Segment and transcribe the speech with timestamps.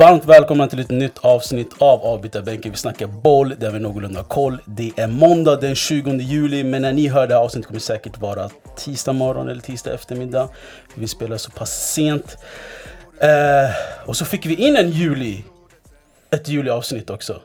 [0.00, 2.70] Varmt välkomna till ett nytt avsnitt av Avbytarbänken.
[2.72, 4.58] Vi snackar boll där vi har någorlunda koll.
[4.64, 7.84] Det är måndag den 20 juli, men när ni hör det här avsnittet kommer det
[7.84, 10.48] säkert vara tisdag morgon eller tisdag eftermiddag.
[10.94, 12.36] Vi spelar så pass sent.
[13.20, 15.44] Eh, och så fick vi in en juli.
[16.30, 17.40] Ett juli-avsnitt också.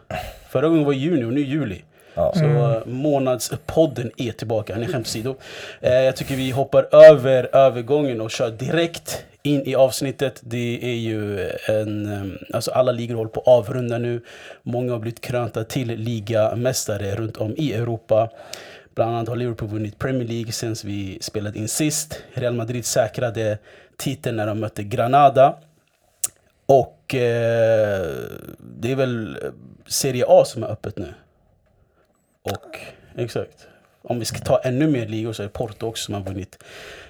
[0.49, 1.81] Förra gången var juni och nu juli.
[2.15, 2.33] Ja.
[2.35, 5.35] Så eh, månadspodden är tillbaka, ni skämt åsido.
[5.81, 10.41] Eh, jag tycker vi hoppar över övergången och kör direkt in i avsnittet.
[10.43, 14.21] Det är ju en, eh, alltså alla ligor håller på att avrunda nu.
[14.63, 18.29] Många har blivit krönta till ligamästare runt om i Europa.
[18.95, 22.23] Bland annat har Liverpool vunnit Premier League sen vi spelade in sist.
[22.33, 23.57] Real Madrid säkrade
[23.97, 25.55] titeln när de mötte Granada.
[26.65, 28.05] Och eh,
[28.59, 29.37] det är väl
[29.87, 31.13] Serie A som är öppet nu.
[32.45, 32.79] Och
[33.15, 33.67] exakt.
[34.01, 36.63] Om vi ska ta ännu mer ligor så är det Porto också som har vunnit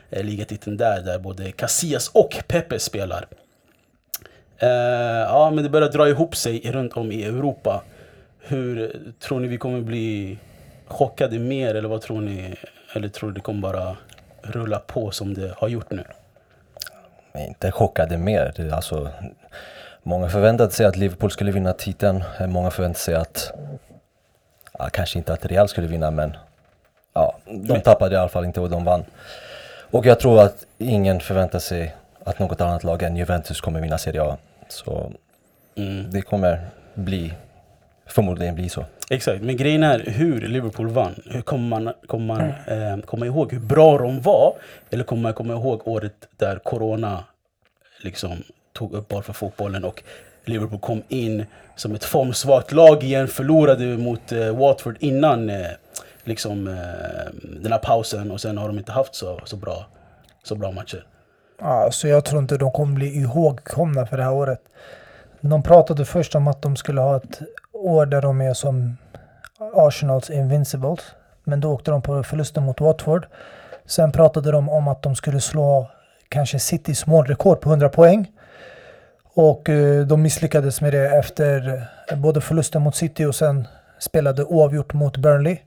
[0.10, 3.28] eh, ligatiteln där, där både Casillas och Pepe spelar.
[4.58, 4.70] Eh,
[5.28, 7.84] ja, men det börjar dra ihop sig runt om i Europa.
[8.40, 10.38] Hur eh, tror ni vi kommer bli
[10.88, 12.56] chockade mer eller vad tror ni?
[12.94, 13.98] Eller tror ni det kommer bara
[14.42, 16.04] rulla på som det har gjort nu?
[17.38, 18.54] Inte chockade mer.
[18.56, 19.10] Det är Alltså,
[20.04, 22.24] många förväntade sig att Liverpool skulle vinna titeln.
[22.40, 23.52] Eh, många förväntade sig att,
[24.80, 26.38] ja, kanske inte att Real skulle vinna men
[27.14, 29.04] ja, de tappade i alla fall inte och de vann.
[29.92, 33.98] Och jag tror att ingen förväntar sig att något annat lag än Juventus kommer vinna
[33.98, 34.38] Serie A.
[34.70, 35.12] Så
[35.78, 36.12] Mm.
[36.12, 36.60] det kommer
[36.94, 37.34] bli,
[38.06, 38.86] förmodligen bli så.
[39.10, 41.16] Exakt, men grejen är hur Liverpool vann.
[41.26, 44.54] Hur kommer man, kommer man eh, komma ihåg hur bra de var?
[44.90, 47.24] Eller kommer man komma ihåg året där Corona
[48.02, 50.04] liksom tog upp bara för fotbollen och
[50.50, 55.68] Liverpool kom in som ett formsvagt lag igen, förlorade mot eh, Watford innan eh,
[56.24, 56.74] liksom, eh,
[57.62, 59.86] den här pausen och sen har de inte haft så, så, bra,
[60.44, 61.06] så bra matcher.
[61.60, 64.62] Ja, så jag tror inte de kommer bli ihågkomna för det här året.
[65.42, 67.42] De pratade först om att de skulle ha ett
[67.74, 68.98] år där de är som
[69.74, 71.00] Arsenals Invincibles.
[71.44, 73.28] Men då åkte de på förlusten mot Watford.
[73.86, 75.92] Sen pratade de om att de skulle slå
[76.30, 78.32] kanske Citys målrekord på 100 poäng.
[79.36, 81.82] Och eh, de misslyckades med det efter
[82.16, 83.68] både förlusten mot City och sen
[84.00, 85.58] spelade oavgjort mot Burnley.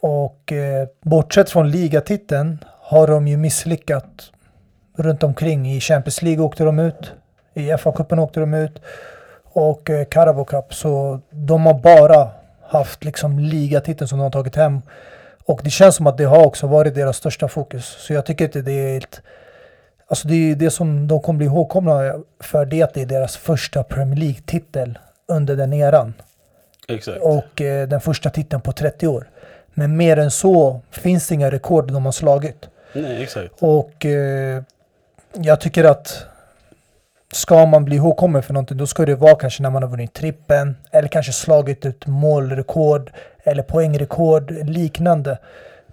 [0.00, 4.32] Och eh, bortsett från ligatiteln har de ju misslyckats
[4.96, 5.72] runt omkring.
[5.72, 7.12] I Champions League åkte de ut.
[7.54, 8.80] I FA-cupen åkte de ut.
[9.44, 10.74] Och eh, Carabao Cup.
[10.74, 12.28] Så de har bara
[12.62, 14.82] haft liksom ligatiteln som de har tagit hem.
[15.44, 17.86] Och det känns som att det har också varit deras största fokus.
[17.86, 19.22] Så jag tycker inte det är helt...
[20.10, 23.06] Alltså det, är det som de kommer bli ihågkomna för det är att det är
[23.06, 24.98] deras första Premier League-titel
[25.28, 26.14] under den eran.
[26.88, 27.18] Exakt.
[27.20, 29.28] Och eh, den första titeln på 30 år.
[29.74, 32.68] Men mer än så finns det inga rekord de har slagit.
[32.92, 33.52] Nej, exakt.
[33.58, 34.62] Och eh,
[35.32, 36.26] jag tycker att
[37.32, 40.12] ska man bli ihågkommen för någonting då ska det vara kanske när man har vunnit
[40.12, 43.12] trippen eller kanske slagit ett målrekord
[43.44, 45.38] eller poängrekord liknande.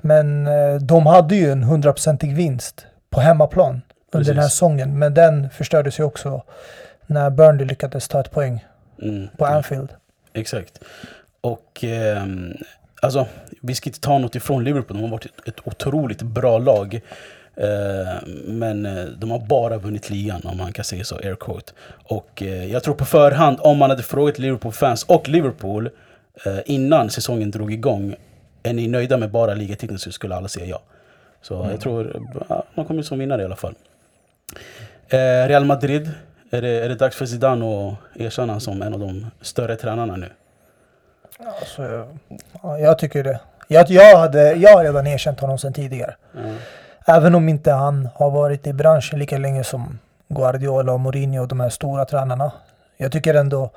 [0.02, 5.00] Men eh, de hade ju en hundraprocentig vinst på hemmaplan under den här säsongen.
[5.00, 6.44] Men den förstördes ju också
[7.08, 8.66] när Burnley lyckades ta ett poäng
[9.02, 9.28] Mm.
[9.38, 9.90] på Anfield.
[10.34, 10.80] Exakt.
[11.42, 12.54] Och ehm,
[13.02, 13.28] alltså,
[13.62, 14.98] vi ska inte ta något ifrån Liverpool.
[14.98, 17.02] De har varit ett, ett otroligt bra lag.
[17.56, 21.74] Eh, men eh, de har bara vunnit ligan om man kan säga så, air quote.
[22.04, 25.90] Och eh, jag tror på förhand, om man hade frågat Liverpool-fans och Liverpool
[26.46, 28.16] eh, innan säsongen drog igång.
[28.64, 30.82] Är ni nöjda med bara ligatiteln så skulle alla säga ja.
[31.42, 33.76] Så jag tror ja, man kommer som vinnare i alla fall.
[35.10, 36.12] Eh, Real Madrid,
[36.52, 40.16] är det, är det dags för Zidane att erkänna som en av de större tränarna
[40.16, 40.30] nu?
[41.60, 42.08] Alltså,
[42.64, 43.40] ja, jag tycker det.
[43.68, 46.16] Jag, jag, hade, jag har redan erkänt honom sedan tidigare.
[46.38, 46.56] Mm.
[47.06, 51.48] Även om inte han har varit i branschen lika länge som Guardiola och Mourinho och
[51.48, 52.52] de här stora tränarna.
[52.98, 53.72] Jag tycker ändå,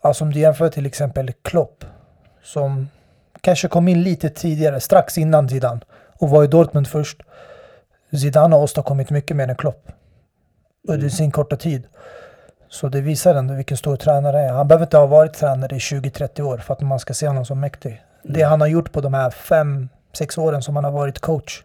[0.00, 1.84] alltså om du jämför till exempel Klopp
[2.42, 2.88] som
[3.40, 5.80] kanske kom in lite tidigare, strax innan Zidane
[6.18, 7.22] och var i Dortmund först.
[8.12, 9.90] Zidane har åstadkommit mycket mer än Klopp
[10.88, 11.10] under Mm.
[11.10, 11.82] sin korta tid.
[12.68, 14.52] Så det visar ändå vilken stor tränare han är.
[14.52, 17.44] Han behöver inte ha varit tränare i 20-30 år för att man ska se honom
[17.44, 18.02] som mäktig.
[18.22, 21.62] Det han har gjort på de här 5-6 åren som han har varit coach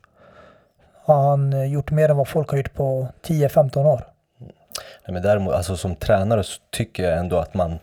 [1.03, 4.01] har han eh, gjort mer än vad folk har gjort på 10-15 år.
[5.07, 7.79] Nej, men däremot, alltså som tränare så tycker jag ändå att man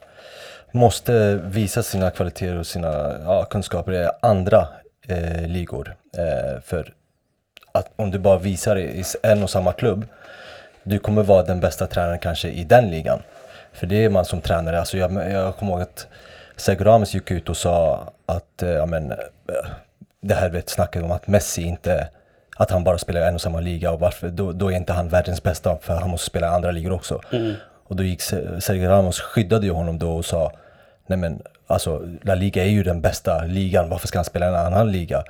[0.73, 4.69] måste visa sina kvaliteter och sina ja, kunskaper i andra
[5.09, 5.97] eh, ligor.
[6.19, 6.95] Eh, för
[7.73, 10.05] att om du bara visar det i en och samma klubb,
[10.85, 13.23] du kommer vara den bästa tränaren kanske i den ligan.
[13.73, 16.07] För det är man som tränare, alltså jag, jag kommer ihåg att
[16.57, 19.17] Sergio Ramos gick ut och sa att, eh, ja men, eh,
[20.21, 22.09] det här vet snacket om att Messi inte,
[22.57, 24.93] att han bara spelar i en och samma liga och varför, då, då är inte
[24.93, 27.21] han världens bästa för han måste spela i andra ligor också.
[27.85, 30.53] Och då gick Se- Sergio Ramos, skyddade ju honom då och sa,
[31.07, 34.49] nej men alltså La Liga är ju den bästa ligan, varför ska han spela i
[34.49, 35.25] en annan liga?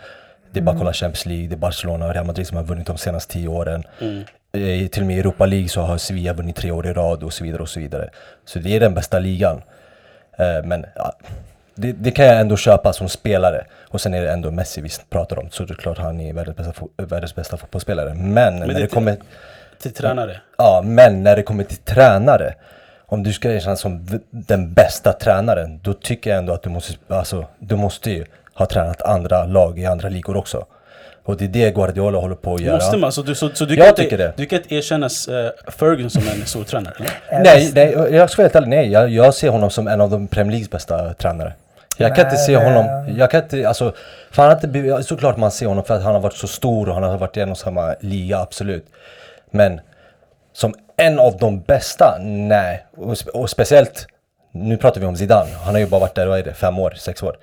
[0.51, 2.65] Det är bara att kolla Champions League, det är Barcelona och Real Madrid som har
[2.65, 3.85] vunnit de senaste tio åren.
[4.01, 4.07] Eh,
[4.53, 7.33] Till och med i Europa League så har Sevilla vunnit tre år i rad och
[7.33, 8.11] så vidare och så vidare.
[8.45, 9.63] Så det är den bästa ligan.
[10.39, 11.13] Eh, Men ja,
[11.75, 13.65] det, det kan jag ändå köpa som spelare.
[13.89, 15.51] Och sen är det ändå Messi vi pratar om.
[15.51, 18.15] Så det är klart han är världens bästa, världens bästa fotbollsspelare.
[18.15, 19.17] Men, när det- det kommer...
[19.83, 20.41] Till tränare.
[20.59, 22.55] Ja, men när det kommer till tränare.
[23.07, 26.95] Om du ska erkännas som den bästa tränaren, då tycker jag ändå att du måste,
[27.09, 28.25] alltså, du måste ju
[28.55, 30.67] ha tränat andra lag i andra ligor också.
[31.25, 32.75] Och det är det Guardiola håller på att göra.
[32.75, 33.13] Måste man?
[33.13, 34.33] Så du, så, så du, Jag kan tycker inte, det.
[34.37, 36.95] du kan inte erkänna uh, Ferguson som en stor tränare?
[37.33, 38.89] Nej, nej, jag ska vara helt ärlig, nej.
[38.91, 41.53] Jag, jag ser honom som en av de Premier Leagues bästa tränare.
[41.99, 43.93] Jag kan Nej, inte se det- honom, jag kan inte, alltså,
[44.31, 46.89] för han har inte, såklart man ser honom för att han har varit så stor
[46.89, 48.87] och han har varit i en och samma liga, absolut.
[49.51, 49.81] Men
[50.53, 52.87] som en av de bästa, nej.
[52.97, 54.07] Och, och speciellt,
[54.53, 56.79] nu pratar vi om Zidane, han har ju bara varit där, vad är det, fem
[56.79, 57.37] år, sex år?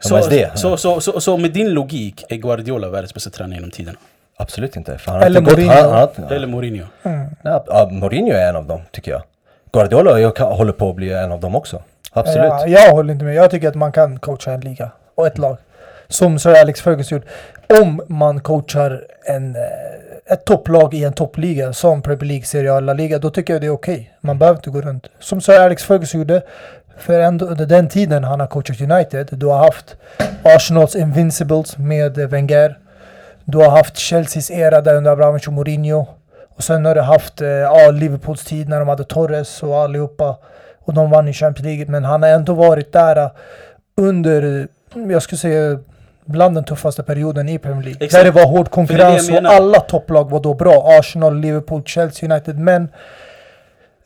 [0.00, 0.22] Så,
[0.54, 3.98] så, så, så, så med din logik är Guardiola världens bästa tränare genom tiderna?
[4.36, 4.98] Absolut inte.
[4.98, 5.82] För han Eller inte gått, Mourinho.
[5.82, 6.84] han, han, han, Eller Mourinho?
[7.02, 7.26] Mm.
[7.42, 9.22] ja, Mourinho är en av dem, tycker jag.
[9.72, 11.82] Guardiola jag kan, håller på att bli en av dem också.
[12.12, 12.48] Absolut.
[12.48, 13.34] Ja, jag håller inte med.
[13.34, 15.56] Jag tycker att man kan coacha en liga och ett lag.
[16.08, 17.26] Som Sir Alex Ferguson gjort.
[17.80, 22.80] Om man coachar en, eh, ett topplag i en toppliga som Premier League, Serie A,
[22.80, 24.12] La Liga, då tycker jag det är okej.
[24.20, 25.06] Man behöver inte gå runt.
[25.18, 26.42] Som Sir Alex Ferguson gjorde,
[26.98, 29.96] för ändå under den tiden han har coachat United, du har haft
[30.42, 32.78] Arsenals Invincibles med Wenger.
[33.44, 36.06] Du har haft Chelseas era där under Abramovich och Mourinho.
[36.56, 40.36] Och sen har du haft eh, ja, Liverpools tid när de hade Torres och allihopa.
[40.84, 41.86] Och de vann i Champions League.
[41.88, 43.30] Men han har ändå varit där eh,
[43.96, 44.60] under,
[44.94, 45.78] eh, jag skulle säga,
[46.24, 48.04] bland den tuffaste perioden i Premier League.
[48.04, 48.24] Exakt.
[48.24, 50.98] Där det var hård konkurrens och alla topplag var då bra.
[50.98, 52.58] Arsenal, Liverpool, Chelsea, United.
[52.58, 52.88] Men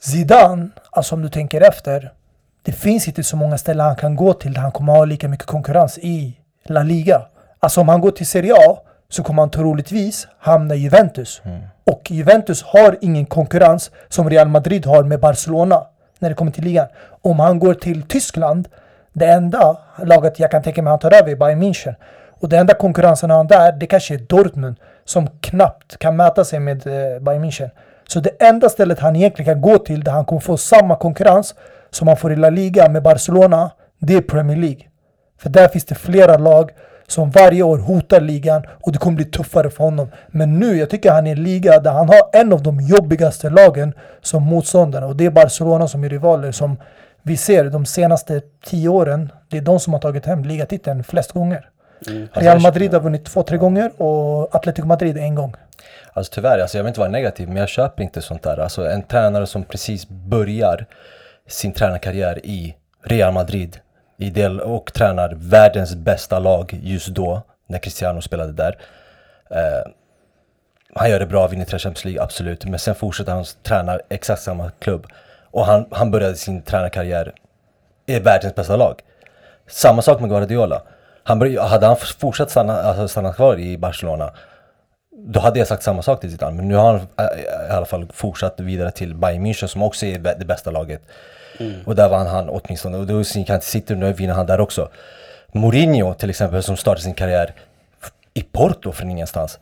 [0.01, 2.13] Zidane, alltså om du tänker efter.
[2.63, 5.29] Det finns inte så många ställen han kan gå till där han kommer ha lika
[5.29, 7.23] mycket konkurrens i La Liga.
[7.61, 8.79] Alltså om han går till Serie A
[9.09, 11.43] så kommer han troligtvis hamna i Juventus.
[11.87, 15.87] Och Juventus har ingen konkurrens som Real Madrid har med Barcelona
[16.19, 16.87] när det kommer till ligan.
[17.23, 18.69] Om han går till Tyskland,
[19.13, 21.95] det enda laget jag kan tänka mig han tar över är Bayern München.
[22.41, 26.61] Och det enda konkurrensen han där, det kanske är Dortmund som knappt kan mäta sig
[26.61, 27.71] med eh, Bayern München.
[28.09, 31.55] Så det enda stället han egentligen kan gå till där han kommer få samma konkurrens
[31.91, 34.83] som han får i La Liga med Barcelona, det är Premier League.
[35.39, 36.71] För där finns det flera lag
[37.07, 40.11] som varje år hotar ligan och det kommer bli tuffare för honom.
[40.29, 42.81] Men nu, jag tycker han är i en liga där han har en av de
[42.81, 46.77] jobbigaste lagen som motståndare och det är Barcelona som är rivaler som
[47.23, 49.33] vi ser de senaste tio åren.
[49.49, 51.71] Det är de som har tagit hem ligatiteln flest gånger.
[52.33, 55.55] Real Madrid har vunnit två, tre gånger och Atletico Madrid en gång.
[56.13, 58.61] Alltså tyvärr, alltså jag vill inte vara negativ men jag köper inte sånt där.
[58.61, 60.87] Alltså en tränare som precis börjar
[61.53, 63.79] sin tränarkarriär i Real Madrid
[64.19, 68.79] i del, och tränar världens bästa lag just då, när Cristiano spelade där.
[69.51, 69.91] Eh,
[70.95, 72.65] han gör det bra, vinner tre Champions League, absolut.
[72.65, 75.07] Men sen fortsätter han träna exakt samma klubb.
[75.51, 77.33] Och han, han började sin tränarkarriär
[78.07, 79.01] i världens bästa lag.
[79.67, 80.83] Samma sak med Guardiola.
[81.23, 84.33] Han började, hade han fortsatt stanna, alltså stanna kvar i Barcelona
[85.27, 86.57] då hade jag sagt samma sak till Zidane.
[86.57, 90.07] Men nu har han eh, i alla fall fortsatt vidare till Bayern München som också
[90.07, 91.03] är det bästa laget.
[91.87, 92.97] Och där vann han åtminstone.
[92.99, 93.25] Och då
[93.95, 94.89] och nu vinner han där också.
[95.53, 97.53] Mourinho till exempel som startade sin karriär
[98.35, 99.59] i Porto från ingenstans.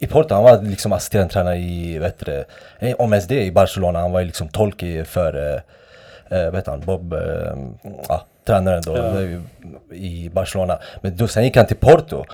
[0.00, 2.44] I Porto, han var liksom assisterande tränare i, heter det,
[2.88, 3.98] eh, om ens det, i Barcelona.
[4.00, 7.20] Han var ju liksom tolk för, eh, eh, vad heter han, Bob, eh,
[8.08, 9.20] ja, tränaren då Ja.
[9.22, 9.38] eh,
[9.98, 10.78] i Barcelona.
[11.00, 12.24] Men då, sen gick han till Porto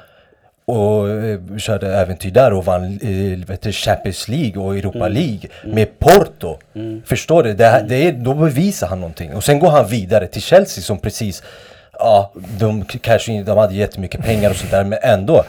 [0.66, 6.58] och eh, körde äventyr där och vann eh, Champions League och Europa League med Porto.
[7.04, 7.54] Förstår du?
[7.54, 9.34] Det, här, det är, då bevisar han någonting.
[9.34, 11.42] Och sen går han vidare till Chelsea som precis,
[11.98, 15.44] ja, de kanske inte, de hade jättemycket pengar och sådär men ändå.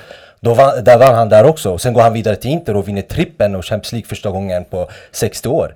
[0.48, 1.78] Då vann, där vann han där också.
[1.78, 4.90] Sen går han vidare till Inter och vinner trippen och Champions League första gången på
[5.12, 5.76] 60 år.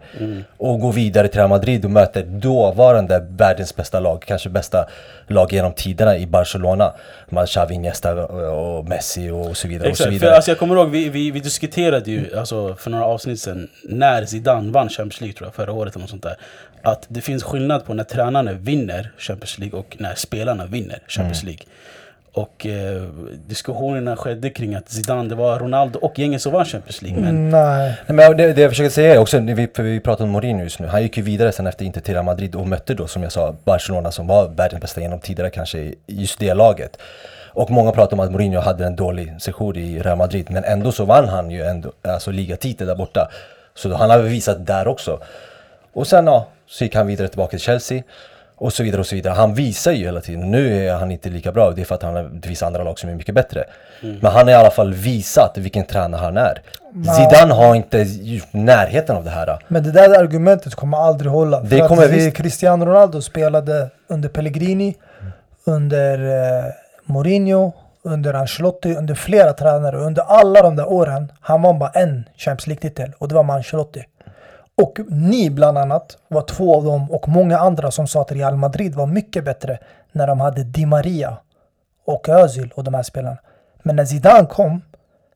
[0.58, 4.88] Och går vidare till Real Madrid och möter dåvarande världens bästa lag, kanske bästa
[5.28, 6.94] lag genom tiderna i Barcelona.
[7.30, 9.90] Man Xavi, Iniesta och Messi och så vidare.
[9.90, 10.36] och så Exakt, för vidare.
[10.36, 14.26] alltså jag kommer ihåg, vi, vi, vi diskuterade ju alltså, för några avsnitt sedan, när
[14.26, 16.38] Zidane vann Champions League tror jag, förra året eller något sånt där.
[16.82, 21.44] Att det finns skillnad på när tränarna vinner Champions League och när spelarna vinner Champions
[21.44, 21.64] League.
[22.34, 23.02] Och eh,
[23.48, 27.22] diskussionerna skedde kring att Zidane, det var Ronaldo och gänget som vann Champions League.
[27.22, 27.96] Men Mm, Nej.
[28.08, 30.30] Nej, men det, det jag försöker säga är också, när vi, för vi pratar om
[30.30, 32.94] Mourinho just nu, han gick ju vidare sen efter Inter till Real Madrid och mötte
[32.94, 36.54] då som jag sa Barcelona som var världens bästa genom tidigare kanske i just det
[36.54, 36.98] laget.
[37.54, 40.92] Och många pratar om att Mourinho hade en dålig session i Real Madrid men ändå
[40.92, 43.32] så vann han ju ändå, alltså ligatitel där borta.
[43.76, 45.20] Så han har bevisat där också.
[45.94, 48.04] Och sen ja, så gick han vidare tillbaka till Chelsea.
[48.62, 49.34] Och så vidare och så vidare.
[49.34, 52.04] Han visar ju hela tiden, nu är han inte lika bra, det är för att
[52.04, 53.64] han det finns andra lag som är mycket bättre.
[54.02, 56.62] Men han har i alla fall visat vilken tränare han är.
[57.18, 59.60] Zidane har inte gjort närheten av det här.
[59.68, 61.60] Men det där argumentet kommer aldrig hålla.
[61.62, 62.38] Det För kommer att vi- visst.
[62.38, 64.96] Cristiano Ronaldo spelade under Pellegrini,
[65.66, 66.66] under eh,
[67.06, 67.72] Mourinho,
[68.04, 69.98] under Ancelotti, under flera tränare.
[69.98, 73.56] Under alla de där åren, han vann bara en Champions League-titel och det var med
[73.56, 74.04] Ancelotti.
[74.78, 78.56] Och ni bland annat var två av dem och många andra som sa att Real
[78.56, 79.80] Madrid var mycket bättre
[80.12, 81.38] när de hade Di Maria
[82.06, 83.38] och Özil och de här spelarna.
[83.84, 84.82] Men när Zidane kom,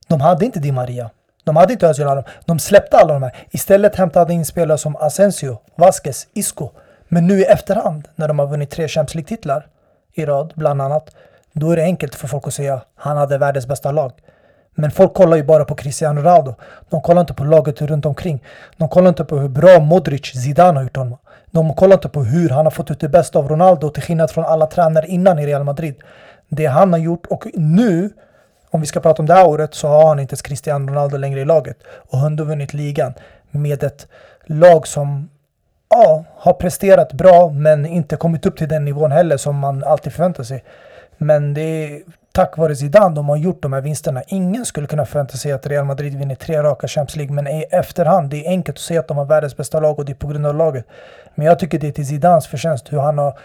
[0.08, 1.10] de hade inte Di Maria.
[1.44, 2.08] De hade inte Özil.
[2.08, 2.24] alla.
[2.46, 3.36] De släppte alla de här.
[3.52, 6.70] Istället hämtade in spelare som Asensio, Vasquez, Isco.
[7.08, 9.68] Men nu i efterhand, när de har vunnit tre Champions League-titlar
[10.14, 11.16] i rad, bland annat,
[11.54, 14.12] då är det enkelt för folk att säga han hade världens bästa lag.
[14.76, 16.56] Men folk kollar ju bara på Cristiano Ronaldo.
[16.90, 18.44] De kollar inte på laget runt omkring.
[18.78, 21.18] De kollar inte på hur bra Modric, Zidane har gjort honom.
[21.52, 24.32] De kollar inte på hur han har fått ut det bästa av Ronaldo till skillnad
[24.32, 25.96] från alla tränare innan i Real Madrid.
[26.50, 28.10] Det han har gjort och nu,
[28.70, 31.18] om vi ska prata om det här året, så har han inte ens Cristiano Ronaldo
[31.18, 31.78] längre i laget.
[32.10, 33.14] Och han har vunnit ligan
[33.52, 34.08] med ett
[34.46, 35.30] lag som
[35.90, 40.14] ja, har presterat bra men inte kommit upp till den nivån heller som man alltid
[40.14, 40.64] förväntar sig.
[41.18, 44.24] Men det är tack vare Zidane de har gjort de här vinsterna.
[44.28, 47.66] Ingen skulle kunna förvänta sig att Real Madrid vinner tre raka Champions League men i
[47.72, 50.16] efterhand, det är enkelt att säga att de har världens bästa lag och det är
[50.16, 50.86] på grund av laget.
[51.36, 53.40] Men jag tycker det är till Zidanes förtjänst hur han har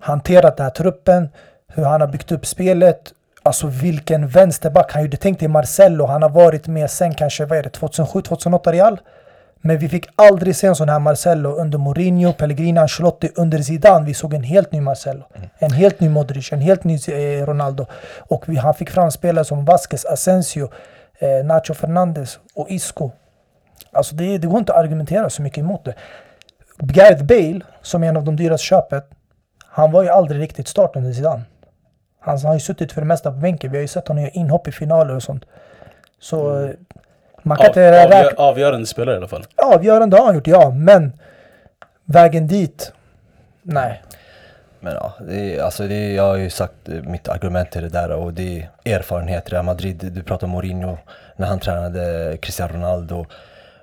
[0.00, 1.28] hanterat den här truppen,
[1.74, 3.12] hur han har byggt upp spelet,
[3.44, 5.16] Alltså vilken vänsterback han gjorde.
[5.16, 9.00] Tänk dig Marcello, han har varit med sen kanske, vad är det, 2007, 2008 Real?
[9.64, 14.06] Men vi fick aldrig se en sån här Marcelo under Mourinho, Pellegrini, Ancelotti, under Zidane.
[14.06, 15.24] Vi såg en helt ny Marcelo.
[15.58, 17.86] En helt ny Modric, en helt ny eh, Ronaldo.
[18.18, 20.68] Och vi, han fick fram spelare som Vasquez, Asensio,
[21.18, 23.10] eh, Nacho Fernandes och Isco.
[23.92, 25.94] Alltså det, det går inte att argumentera så mycket emot det.
[26.78, 29.04] Gareth Bale, som är en av de dyraste köpet,
[29.66, 31.42] han var ju aldrig riktigt start under Zidane.
[32.20, 33.70] Han har ju suttit för det mesta på bänken.
[33.70, 35.44] Vi har ju sett honom göra inhopp i finaler och sånt.
[36.20, 36.70] Så eh,
[37.42, 38.16] man kan Av, inte räkna...
[38.16, 39.44] avgör, avgörande spelare i alla fall.
[39.56, 40.70] Avgörande har han gjort, ja.
[40.70, 41.12] Men
[42.04, 42.92] vägen dit,
[43.62, 44.02] nej.
[44.80, 47.82] Men ja, det är, alltså det är, jag har ju sagt eh, mitt argument till
[47.82, 49.52] det där och det är erfarenhet.
[49.52, 50.98] Real Madrid, du pratar om Mourinho
[51.36, 53.26] när han tränade Cristiano Ronaldo.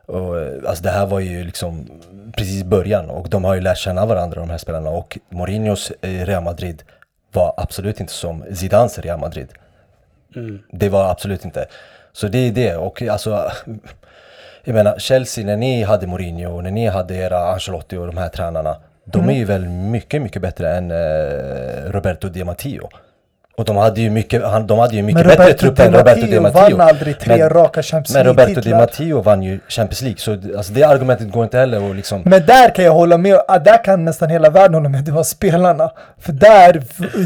[0.05, 0.35] Och,
[0.67, 1.87] alltså det här var ju liksom
[2.37, 6.25] precis början och de har ju lärt känna varandra de här spelarna och Mourinhos eh,
[6.25, 6.83] Real Madrid
[7.31, 9.47] var absolut inte som Zidanes Real Madrid.
[10.35, 10.59] Mm.
[10.71, 11.65] Det var absolut inte.
[12.13, 13.51] Så det är det och alltså
[14.63, 18.17] jag menar Chelsea när ni hade Mourinho och när ni hade era Ancelotti och de
[18.17, 18.75] här tränarna.
[19.05, 19.29] De Mm.
[19.35, 22.89] är ju väl mycket, mycket bättre än eh, Roberto Di Matteo.
[23.57, 26.21] Och de hade ju mycket, han, de hade ju mycket Men bättre trupp än Roberto
[26.25, 28.79] Di Matteo vann aldrig tre Men- raka Champions Men Roberto Di League-titlar.
[28.79, 32.45] Matteo vann ju Champions League så alltså, det argumentet går inte heller att liksom Men
[32.45, 33.39] där kan jag hålla med.
[33.47, 35.03] Ah, där kan nästan hela världen hålla med.
[35.03, 35.91] Det var spelarna.
[36.19, 36.83] För där,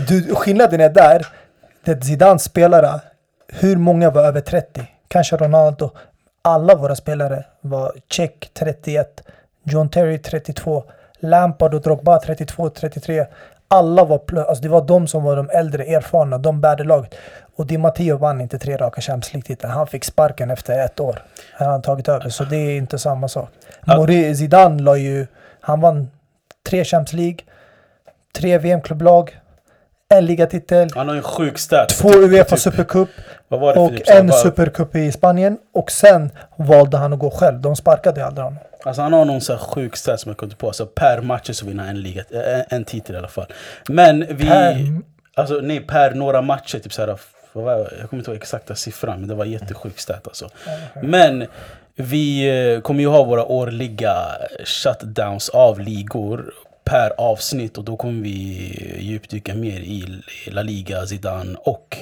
[0.07, 1.25] du, skillnaden är där.
[1.85, 2.89] Det Zidans spelare,
[3.59, 4.87] hur många var över 30?
[5.07, 5.91] Kanske Ronaldo.
[6.41, 9.23] Alla våra spelare var Check 31,
[9.63, 10.83] John Terry 32,
[11.19, 13.25] Lampard och Drogba 32, 33.
[13.67, 17.15] Alla var, alltså det var de som var de äldre, erfarna, de bärde laget.
[17.55, 19.69] Och Di Matteo vann inte tre raka Champions League-titlar.
[19.69, 21.23] Han fick sparken efter ett år.
[21.53, 23.49] Han har tagit över, så det är inte samma sak.
[23.85, 25.27] Mori, Zidane la ju,
[25.59, 26.11] han vann
[26.69, 27.39] tre Champions League,
[28.35, 29.39] tre VM-klubblag,
[30.09, 31.89] en ligatitel, Han har en sjuk stat.
[31.89, 33.09] två Typ- Uefa typ- Supercup
[33.49, 35.57] och typ, en bara- Supercup i Spanien.
[35.73, 37.61] Och sen valde han att gå själv.
[37.61, 38.59] De sparkade aldrig honom.
[38.85, 40.67] Alltså han har någon så sjuk stat som jag inte på.
[40.67, 43.45] Alltså per match så vinner han en, liga, en, en titel i alla fall.
[43.89, 44.45] Men vi...
[44.47, 45.01] Per-
[45.35, 46.79] Alltså nej, per några matcher.
[46.79, 50.49] Typ så här, jag kommer inte ihåg exakta siffran, men det var jättesjuk stat alltså.
[51.01, 51.45] Men
[51.95, 54.15] vi eh, kommer ju ha våra årliga
[54.65, 58.29] shutdowns av ligor per avsnitt och då kommer vi
[58.99, 61.97] djupdyka mer i La Liga, Zidane och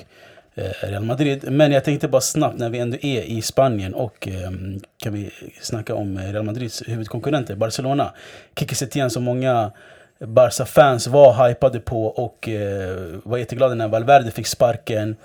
[0.55, 1.51] eh, Real Madrid.
[1.51, 5.31] Men jag tänkte bara snabbt när vi ändå är i Spanien och ehm, kan vi
[5.61, 8.13] snacka om eh, Real Madrids huvudkonkurrenter Barcelona.
[8.55, 9.71] Kike Setien som många
[10.19, 15.15] Barca-fans var hypade på och eh, var jätteglada när Valverde fick sparken.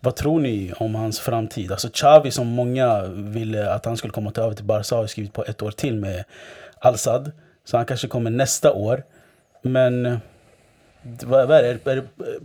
[0.00, 1.72] Vad tror ni om hans framtid?
[1.72, 5.32] Alltså Xavi som många ville att han skulle komma ta över till Barca har skrivit
[5.32, 6.24] på ett år till med
[6.78, 7.32] Al-Sad.
[7.70, 9.02] Så han kanske kommer nästa år.
[9.62, 10.16] Men eh,
[11.24, 11.90] vad, är det?
[11.92, 12.02] Är det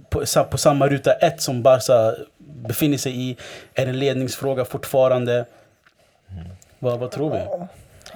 [0.09, 3.37] på, på samma ruta ett som Barca befinner sig i?
[3.73, 5.45] Är det en ledningsfråga fortfarande?
[6.79, 7.37] Vad, vad tror vi?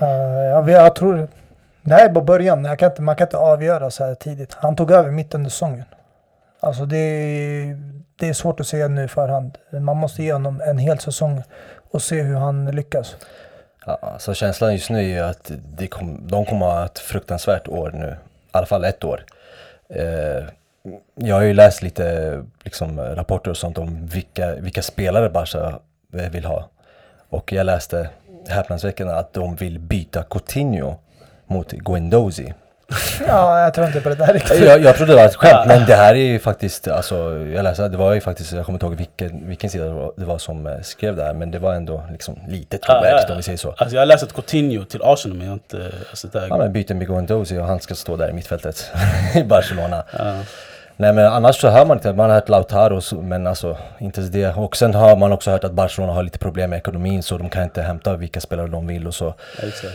[0.06, 1.28] Eh, jag, tror...
[1.82, 2.66] Det här är bara början.
[2.66, 4.54] Jag kan inte, man kan inte avgöra så här tidigt.
[4.54, 5.86] Han tog över mitt under säsongen.
[6.60, 9.58] Alltså det, är- det är svårt att säga nu i förhand.
[9.72, 11.44] Man måste ge honom en hel säsong
[11.92, 13.16] och se hur han lyckas.
[14.02, 17.68] Ja, så känslan just nu är ju att det kom, de kommer ha ett fruktansvärt
[17.68, 18.08] år nu.
[18.08, 18.16] I
[18.52, 19.26] alla fall ett år.
[19.90, 20.44] Eh,
[21.16, 25.80] jag har ju läst lite liksom, rapporter och sånt om vilka, vilka spelare Barca
[26.14, 26.70] eh, vill ha.
[27.30, 28.10] Och jag läste
[28.48, 30.96] häpnadsväckande att de vill byta Coutinho
[31.46, 32.54] mot Guendouzi.
[33.28, 34.66] Ja, jag tror inte på det där riktigt.
[34.66, 37.64] Jag, jag trodde det var ett skämt, men det här är ju faktiskt, alltså, jag
[37.64, 40.26] läste, det var ju faktiskt, jag kommer inte ihåg vilken, vilken sida det var, det
[40.26, 43.44] var som eh, skrev det här, men det var ändå liksom lite trovärdigt om vi
[43.44, 43.70] säger så.
[43.78, 45.92] Alltså jag har läst ett Coutinho till Arsenal men jag har inte...
[46.10, 48.92] Alltså, det Ja där, men byter med Guendouzi och han ska stå där i mittfältet
[49.36, 50.04] i Barcelona.
[51.02, 54.32] Nej men annars så hör man inte, man har hört Lautaro men alltså inte ens
[54.34, 54.54] det.
[54.54, 57.50] Och sen har man också hört att Barcelona har lite problem med ekonomin så de
[57.50, 59.34] kan inte hämta vilka spelare de vill och så.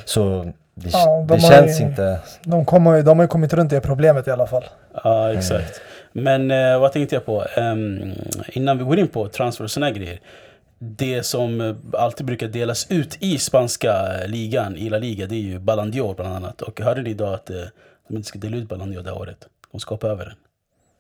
[0.05, 2.19] Så det, Ja, de det känns ju- inte...
[2.43, 4.65] De, kommer, de har ju kommit runt det problemet i alla fall.
[5.05, 5.81] Ja, exakt.
[6.13, 7.45] Men eh, vad tänkte jag på?
[7.57, 8.13] Ehm,
[8.53, 10.21] innan vi går in på transfer och såna här grejer.
[10.79, 13.95] Det som eh, alltid brukar delas ut i spanska
[14.27, 16.63] ligan, i La Liga, det är ju Ballon d'Or bland annat.
[16.63, 17.57] Och hörde ni idag att eh,
[18.09, 19.39] de inte ska dela ut Ballon d'Or det här året?
[19.73, 20.35] De ska hoppa över den.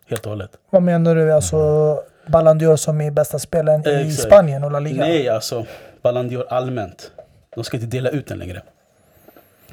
[0.06, 0.50] Helt och hållet.
[0.70, 1.32] Vad menar du?
[1.32, 4.26] Alltså Ballon d'Or som är bästa spelaren i Exakt.
[4.28, 5.00] Spanien och La Liga?
[5.02, 5.66] Nej, alltså
[6.02, 7.10] Ballon d'Or allmänt.
[7.54, 8.62] De ska inte dela ut den längre.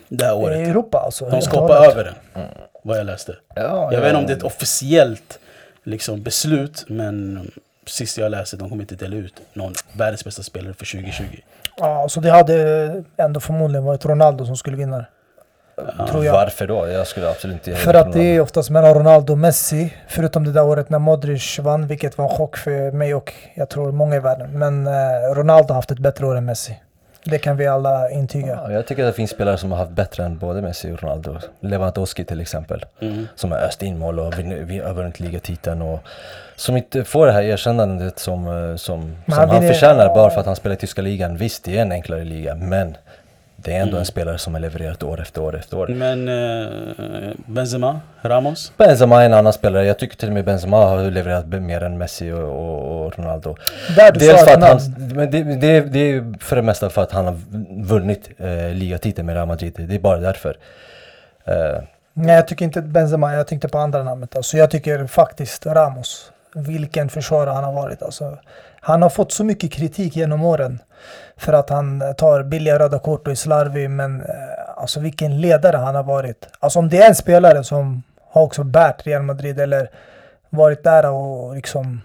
[0.08, 0.68] Det här I året.
[0.68, 1.30] Europa alltså?
[1.30, 2.44] De ska hoppa över den.
[2.84, 3.36] Vad jag läste.
[3.56, 5.40] Ja, Jag vet inte om det är ett officiellt
[5.84, 7.52] liksom, beslut, men
[7.86, 11.24] sist jag läste de kommer inte dela ut någon världens bästa spelare för 2020.
[11.78, 15.06] Ja, så det hade ändå förmodligen varit Ronaldo som skulle vinna det.
[16.10, 16.34] Tror jag.
[16.34, 16.88] Varför då?
[16.88, 17.80] Jag skulle absolut inte...
[17.80, 19.94] För att det är oftast mellan Ronaldo och Messi.
[20.08, 23.70] Förutom det där året när Modric vann, vilket var en chock för mig och jag
[23.70, 24.60] tror många i världen.
[24.60, 24.92] Men eh,
[25.36, 26.80] Ronaldo har haft ett bättre år än Messi.
[27.24, 28.60] Det kan vi alla intyga.
[28.64, 31.04] Ja, jag tycker att det finns spelare som har haft bättre än både Messi och
[31.04, 31.38] Ronaldo.
[31.60, 32.86] Lewandowski till exempel.
[33.02, 33.28] Mm.
[33.36, 36.00] Som har öst in mål och har vunnit ligatiteln och
[36.56, 40.40] som inte får det här erkännandet som, eh, som, som han han förtjänar bara för
[40.40, 41.38] att han spelar i tyska ligan.
[41.38, 42.98] Visst, det är en enklare liga, men
[43.64, 44.00] det är ändå Mm.
[44.00, 45.88] en spelare som har levererat år efter år efter år.
[45.88, 48.74] Men eh, Benzema, Ramos.
[48.78, 49.86] Benzema är en annan spelare.
[49.86, 53.56] Jag tycker till och med Benzema har levererat mer än Messi och, och, och Ronaldo.
[53.96, 54.80] Där du Dels för att han,
[55.16, 57.38] men det, det, det är för det mesta för att han har
[57.84, 59.74] vunnit eh, ligatiteln med Real Madrid.
[59.90, 60.58] Det är bara därför.
[61.46, 63.34] Eh, Nej, jag tycker inte Benzema.
[63.34, 64.36] Jag tänkte på andra namnet.
[64.36, 66.30] Alltså, jag tycker faktiskt Ramos.
[66.55, 68.03] Vilken försvarare han har varit.
[68.03, 68.37] Alltså,
[68.81, 70.79] han har fått så mycket kritik genom åren.
[71.37, 73.90] För att han eh, tar billiga röda kort och är slarvig.
[73.90, 74.27] Men eh,
[74.77, 76.48] alltså vilken ledare han har varit.
[76.59, 79.90] Alltså om det är en spelare som har också bärt Real Madrid eller
[80.50, 82.01] varit där och liksom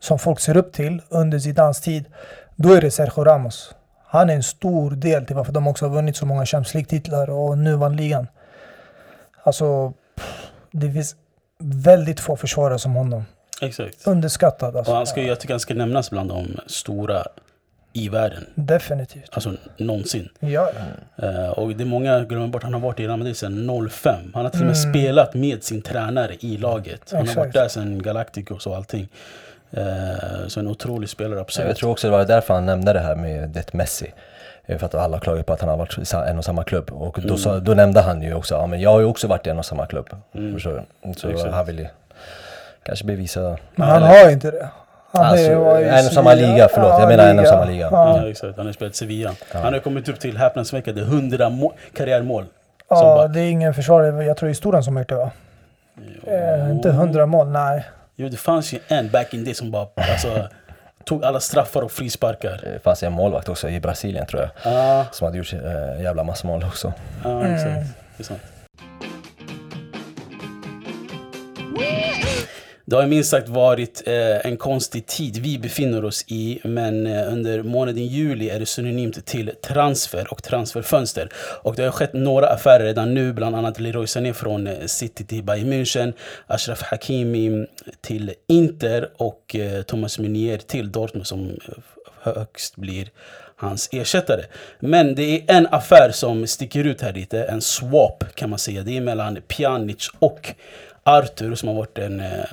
[0.00, 2.04] som folk ser upp till under Zidans tid.
[2.56, 3.74] Då är det Sergio Ramos.
[4.06, 7.30] Han är en stor del till varför de också har vunnit så många Champions League-titlar
[7.30, 8.26] och nu vann ligan.
[9.42, 11.16] Alltså, pff, det finns
[11.58, 13.24] väldigt få försvarare som honom.
[13.62, 14.06] Exakt.
[14.06, 14.92] Underskattad alltså.
[14.92, 17.24] Och han ska, jag tycker han ska nämnas bland de stora
[17.92, 18.46] i världen.
[18.54, 19.28] Definitivt.
[19.32, 20.28] Alltså någonsin.
[20.40, 20.70] Ja,
[21.16, 24.14] Eh, och det är många glömmer bort, han har varit i Real Madrid sedan 05.
[24.34, 24.92] Han har till och med Mm.
[24.92, 27.00] spelat med sin tränare i laget.
[27.10, 27.36] Han har Exakt.
[27.38, 29.08] varit där sedan Galacticos och allting.
[29.70, 31.68] Eh, så en otrolig spelare, absolut.
[31.68, 34.12] jag tror också det var därför han nämnde det här med det Messi.
[34.66, 36.90] Eh, För att alla klagar på att han har varit i en och samma klubb.
[36.92, 39.46] Och då, sa, då nämnde han ju också, ja men jag har ju också varit
[39.46, 40.08] i en och samma klubb.
[40.34, 40.60] Mm.
[40.60, 40.80] Så
[41.28, 41.52] Exakt.
[41.54, 41.86] han vill ju
[42.82, 43.56] kanske bevisa...
[43.74, 44.68] men han eller- har inte det.
[45.14, 47.00] Han Alltså, i en och samma liga, förlåt.
[47.00, 47.88] Jag menar en och samma liga.
[47.92, 48.56] Ja, Ja, exakt.
[48.56, 49.34] Han har spelat Sevilla.
[49.52, 52.44] Han har kommit upp till häpnadsväckande 100 må- karriärmål.
[52.88, 53.34] Som ja back.
[53.34, 55.30] det är ingen försvarare, jag tror i historien som har gjort det va?
[56.26, 57.84] Eh, inte hundra mål, nej.
[58.16, 60.48] Jo, det fanns ju en back in day som bara alltså,
[61.04, 62.60] tog alla straffar och frisparkar.
[62.62, 64.72] Det fanns en målvakt också i Brasilien tror jag.
[64.74, 66.92] Ja, Som hade gjort en jävla massa mål också.
[67.24, 67.86] ja exakt.
[68.16, 68.40] Det är sant.
[72.92, 77.32] Det har minst sagt varit eh, en konstig tid vi befinner oss i, men eh,
[77.32, 81.28] under månaden juli är det synonymt till transfer och transferfönster.
[81.62, 85.24] Och det har skett några affärer redan nu, bland annat Leroy Sané från eh, City
[85.24, 86.12] till Bayern München,
[86.46, 87.66] Ashraf Hakimi
[88.00, 91.54] till Inter och eh, Thomas Meunier till Dortmund som eh,
[92.22, 93.08] högst blir
[93.56, 94.44] hans ersättare.
[94.80, 98.82] Men det är en affär som sticker ut här lite, en swap kan man säga.
[98.82, 100.54] Det är mellan Pjanic och
[101.04, 102.44] Arthur som har varit en eh,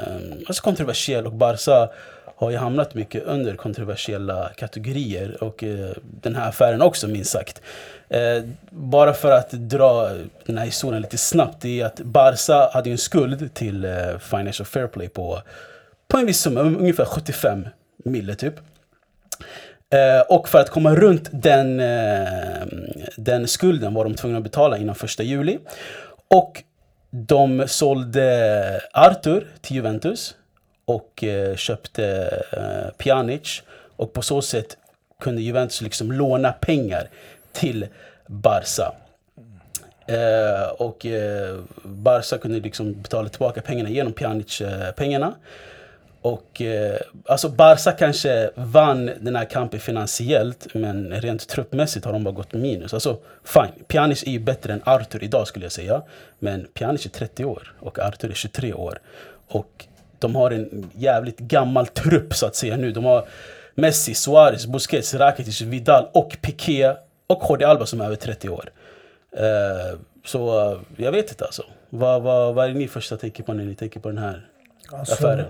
[0.48, 1.90] alltså kontroversiell och Barca
[2.36, 7.62] har ju hamnat mycket under kontroversiella kategorier och eh, den här affären också minst sagt.
[8.10, 10.10] Eh, bara för att dra
[10.46, 14.18] den här historien lite snabbt, det är att Barca hade ju en skuld till eh,
[14.20, 15.42] Financial Fair Play på,
[16.08, 17.68] på en viss summa, ungefär 75
[18.06, 18.54] mille typ.
[19.94, 22.68] Eh, och för att komma runt den, eh,
[23.18, 25.60] den skulden var de tvungna att betala innan första juli.
[26.28, 26.64] Och
[27.10, 30.36] de sålde Arthur till Juventus
[30.86, 32.06] och eh, köpte
[32.52, 33.64] eh, Pjanic.
[33.96, 34.78] Och på så sätt
[35.20, 37.10] kunde Juventus liksom låna pengar
[37.52, 37.88] till
[38.28, 38.94] Barca.
[40.08, 41.06] Eh, och
[41.84, 45.34] Barca kunde liksom betala tillbaka pengarna genom Pjanic-pengarna.
[46.22, 52.24] Och eh, alltså Barca kanske vann den här kampen finansiellt men rent truppmässigt har de
[52.24, 52.94] bara gått minus.
[52.94, 56.02] Alltså fine, Pjanic är ju bättre än Arthur idag skulle jag säga.
[56.40, 59.00] Men Pjanic är 30 år och Arthur är 23 år.
[59.48, 59.86] Och
[60.20, 62.92] de har en jävligt gammal trupp så att säga nu.
[62.92, 63.28] De har
[63.76, 66.94] Messi, Suarez, Busquets, Rakitic, Vidal och Piqué
[67.28, 68.70] och Jordi Alba som är över 30 år.
[69.38, 71.64] Eh, så uh, jag vet inte alltså.
[71.90, 74.48] Vad, vad, vad är ni första tänker på när ni tänker på den här
[74.92, 75.46] Alltså, affären?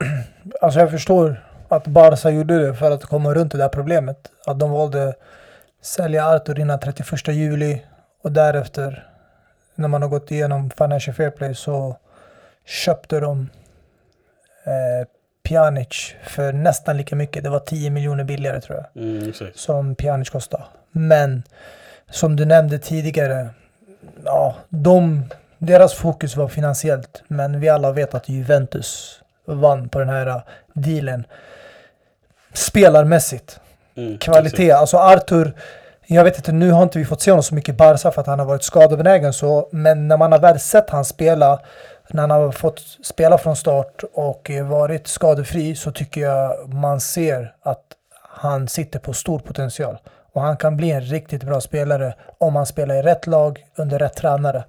[0.60, 4.30] Alltså jag förstår att Barca gjorde det för att komma runt det där problemet.
[4.46, 5.14] Att de valde
[5.82, 7.82] sälja Arthur innan 31 juli
[8.22, 9.06] och därefter
[9.74, 11.96] när man har gått igenom Financial Fair Play så
[12.66, 13.50] köpte de
[14.64, 15.08] eh,
[15.42, 17.44] Pjanic för nästan lika mycket.
[17.44, 20.64] Det var 10 miljoner billigare tror jag Mm, som Pjanic kostade.
[20.90, 21.42] Men
[22.10, 23.48] som du nämnde tidigare,
[24.24, 25.24] ja, de,
[25.58, 27.22] deras fokus var finansiellt.
[27.28, 29.19] Men vi alla vet att Juventus
[29.54, 30.40] vann på den här uh,
[30.74, 31.26] dealen.
[32.52, 33.60] Spelarmässigt,
[33.96, 34.64] Mm, kvalitet.
[34.64, 34.80] exakt.
[34.80, 35.52] Alltså Arthur,
[36.06, 38.20] jag vet inte, nu har inte vi fått se honom så mycket i Barca för
[38.20, 39.68] att han har varit skadebenägen så.
[39.72, 41.60] Men när man har väl sett han spela,
[42.10, 47.00] när han har fått spela från start och eh, varit skadefri så tycker jag man
[47.00, 47.82] ser att
[48.22, 49.98] han sitter på stor potential.
[50.32, 53.98] Och han kan bli en riktigt bra spelare om han spelar i rätt lag under
[53.98, 54.64] rätt tränare.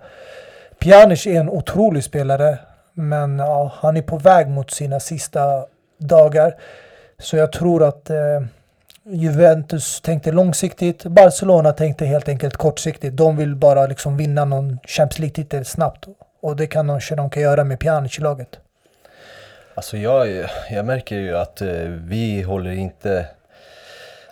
[0.79, 2.57] Pjanic är en otrolig spelare,
[3.01, 5.65] men ja, han är på väg mot sina sista
[5.97, 6.55] dagar.
[7.19, 8.41] Så jag tror att eh,
[9.03, 11.03] Juventus tänkte långsiktigt.
[11.03, 13.17] Barcelona tänkte helt enkelt kortsiktigt.
[13.17, 16.05] De vill bara liksom vinna någon Champions League-titel snabbt.
[16.41, 18.59] Och det kan de, de kan göra med Pjanic i laget.
[19.75, 23.25] Alltså jag, jag märker ju att eh, vi håller inte...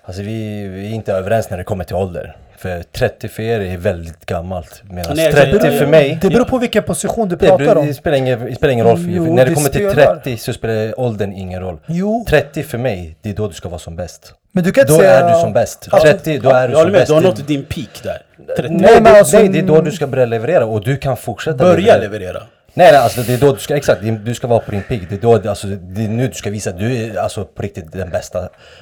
[0.04, 2.38] Alltså vi, vi är inte överens när det kommer till ålder.
[2.62, 4.82] För 30 för er är väldigt gammalt.
[4.90, 6.20] Medan Nej, 30 jag- för mig...
[6.22, 7.94] Det beror på vilken position du Det, pratar det, om.
[7.94, 8.98] spelar ingen, det spelar ingen roll.
[8.98, 10.16] För, Jo, när det det kommer till spelar.
[10.16, 11.80] 30 så spelar åldern ingen roll.
[11.86, 14.34] Jo, 30 för mig, det är då du ska vara som bäst.
[14.52, 15.20] men du kan inte Då säga...
[15.20, 15.88] är du som bäst.
[15.92, 17.08] Ja, 30, då är du som bäst.
[17.08, 18.22] du har nått din peak där.
[18.58, 18.74] 30.
[18.74, 21.18] Nej, men det, alltså- nej, det är då du ska börja leverera och du kan
[21.18, 22.44] fortsätta Börja leverera.
[22.80, 25.02] Nej, nej alltså det är då du ska, exakt, du ska vara på din peak.
[25.10, 27.62] Det är, då, alltså, det är nu du ska visa att du är alltså på
[27.62, 28.40] riktigt den bästa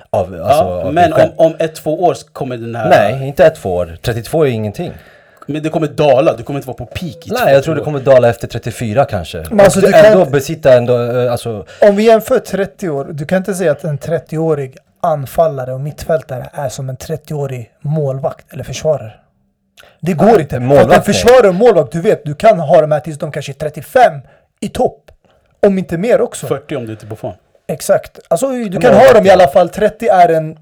[0.09, 2.89] av, alltså, Ja, av men om, om ett, två år kommer den här...
[2.89, 3.97] Nej, inte ett, två år.
[4.01, 4.93] 32 är ingenting.
[5.45, 7.75] Men det kommer dala, du kommer inte vara på peak i två Nej, jag tror
[7.75, 9.45] det kommer dala efter 34 kanske.
[9.49, 11.65] Men alltså, du kan- ändå besitta ändå, eh, alltså...
[11.81, 16.49] Om vi jämför 30 år, du kan inte säga att en 30-årig anfallare och mittfältare
[16.53, 19.13] är som en 30-årig målvakt eller försvarare.
[19.99, 20.55] Det går inte.
[20.55, 23.51] En målvakt, försvarare och målvakt, du vet, du kan ha dem här tills de kanske
[23.51, 24.21] är 35
[24.59, 25.11] i topp.
[25.59, 26.47] Om inte mer också.
[26.47, 27.33] 40 om du inte är på form.
[27.67, 28.19] Exakt.
[28.27, 29.69] Alltså du kan ha dem i alla fall.
[29.69, 30.57] 30 är en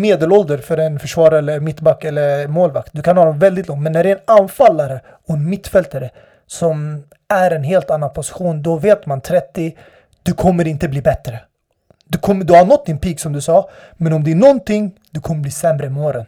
[0.00, 2.90] medelålder för en försvarare eller mittback eller målvakt.
[2.92, 3.82] Du kan ha dem väldigt långt.
[3.82, 6.10] Men när det är en anfallare och en mittfältare
[6.46, 9.76] som är en helt annan position, då vet man 30,
[10.22, 11.40] du kommer inte bli bättre.
[12.04, 14.92] Du, kommer, du har nått din peak som du sa, men om det är någonting,
[15.10, 16.26] du kommer bli sämre med åren.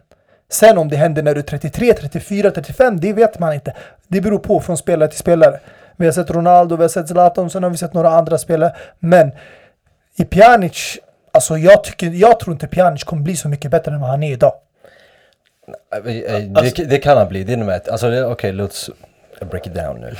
[0.52, 3.74] Sen om det händer när du är 33, 34, 35, det vet man inte.
[4.08, 5.60] Det beror på från spelare till spelare.
[5.96, 8.76] Vi har sett Ronaldo, vi har sett Zlatan, sen har vi sett några andra spelare.
[8.98, 9.30] Men
[10.16, 10.98] i Pjanic,
[11.32, 14.22] alltså jag, tycker, jag tror inte Pjanic kommer bli så mycket bättre än vad han
[14.22, 14.52] är idag.
[16.06, 17.88] eh, eh, Alltså- det, det kan han bli, det är nummer ett.
[17.88, 18.88] Alltså det- okej, låt
[19.50, 20.14] break it down nu.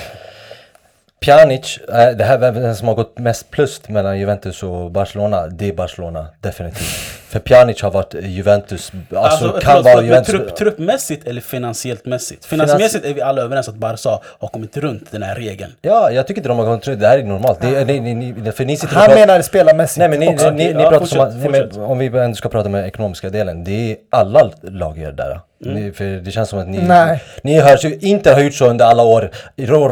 [1.20, 5.68] Pjanic, eh, det här vem som har gått mest plus mellan Juventus och Barcelona, det
[5.68, 7.11] är Barcelona, definitivt.
[7.32, 10.30] För Pjanic har varit Juventus, alltså, Alltså, kan förlåt, vara Juventus...
[10.30, 12.44] trupp, truppmässigt eller finansiellt mässigt?
[12.44, 15.72] Finansiellt är vi alla överens att Barca har kommit runt den här regeln.
[15.82, 17.60] Ja, jag tycker inte de har gått runt, det här är normalt.
[17.60, 20.50] Det, är- ni, ni, ni, för ni sitter Han menar spelarmässigt Nej men ni, också.
[20.50, 21.76] ni, ni, Ja, ni pratar fortsätt, som fortsätt.
[21.76, 25.40] om vi ändå ska prata med ekonomiska delen, det är alla lag gör det där.
[25.64, 27.22] Ni, för det känns som att ni, Nej.
[27.42, 29.30] ni hörs ju, Inter har gjort så under alla år.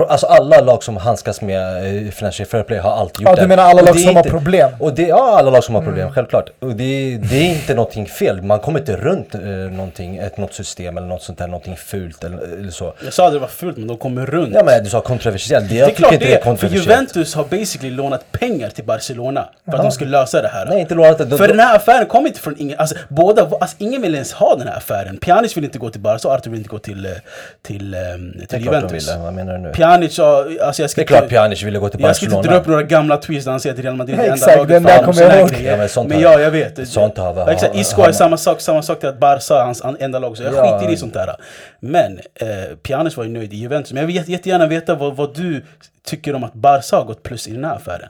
[0.09, 3.41] Alltså alla lag som handskas med eh, Financial Fair Play har alltid gjort Ja, det.
[3.43, 4.71] du menar alla lag som har inte- problem?
[4.79, 6.51] Och det, ja, alla lag som har problem, självklart.
[6.61, 8.43] Och det, det är inte någonting fel.
[8.43, 12.25] Man kommer inte runt eh, någonting, ett, något system eller något sånt där, någonting fult
[12.25, 12.93] eller, eller så.
[13.05, 14.55] Jag sa att det var fult men de kommer runt.
[14.55, 16.87] Ja men du sa kontroversiellt, det, det är klart inte det är är, för kontroversiellt.
[16.89, 20.67] Juventus har basically lånat pengar till Barcelona för att de skulle lösa det här.
[20.67, 21.25] Nej, inte lånat det.
[21.25, 24.15] De- För de- den här affären kom inte från ingen, alltså båda, alltså ingen vill
[24.15, 25.17] ens ha den här affären.
[25.19, 27.13] Pjanic vill inte gå till Barca och Arthur vill inte gå till, eh,
[27.63, 28.01] till, eh,
[28.49, 29.09] till Juventus.
[29.17, 29.73] vad menar du nu?
[29.73, 32.57] Pjanic alltså jag ska Det är klart Pjanic ville gå till Jag ska inte Barcelona.
[32.57, 34.83] dra upp några gamla tweets där han säger att Real Madrid är enda laget den
[34.83, 35.51] där kommer jag ihåg.
[35.65, 36.89] Ja, men sånt men ja, jag vet.
[36.89, 39.83] sånt har- Ja, Exakt, Isco är samma sak, samma sak till att Barca är hans
[39.83, 40.79] an- enda lag, så jag Ja.
[40.79, 41.37] skiter i sånt där.
[41.81, 42.47] Men eh,
[42.83, 43.93] Pjanic var ju nöjd i Juventus.
[43.93, 45.65] Men jag vill jätte- jättegärna veta vad, vad du
[46.07, 48.09] tycker om att Barca har gått plus i den här affären.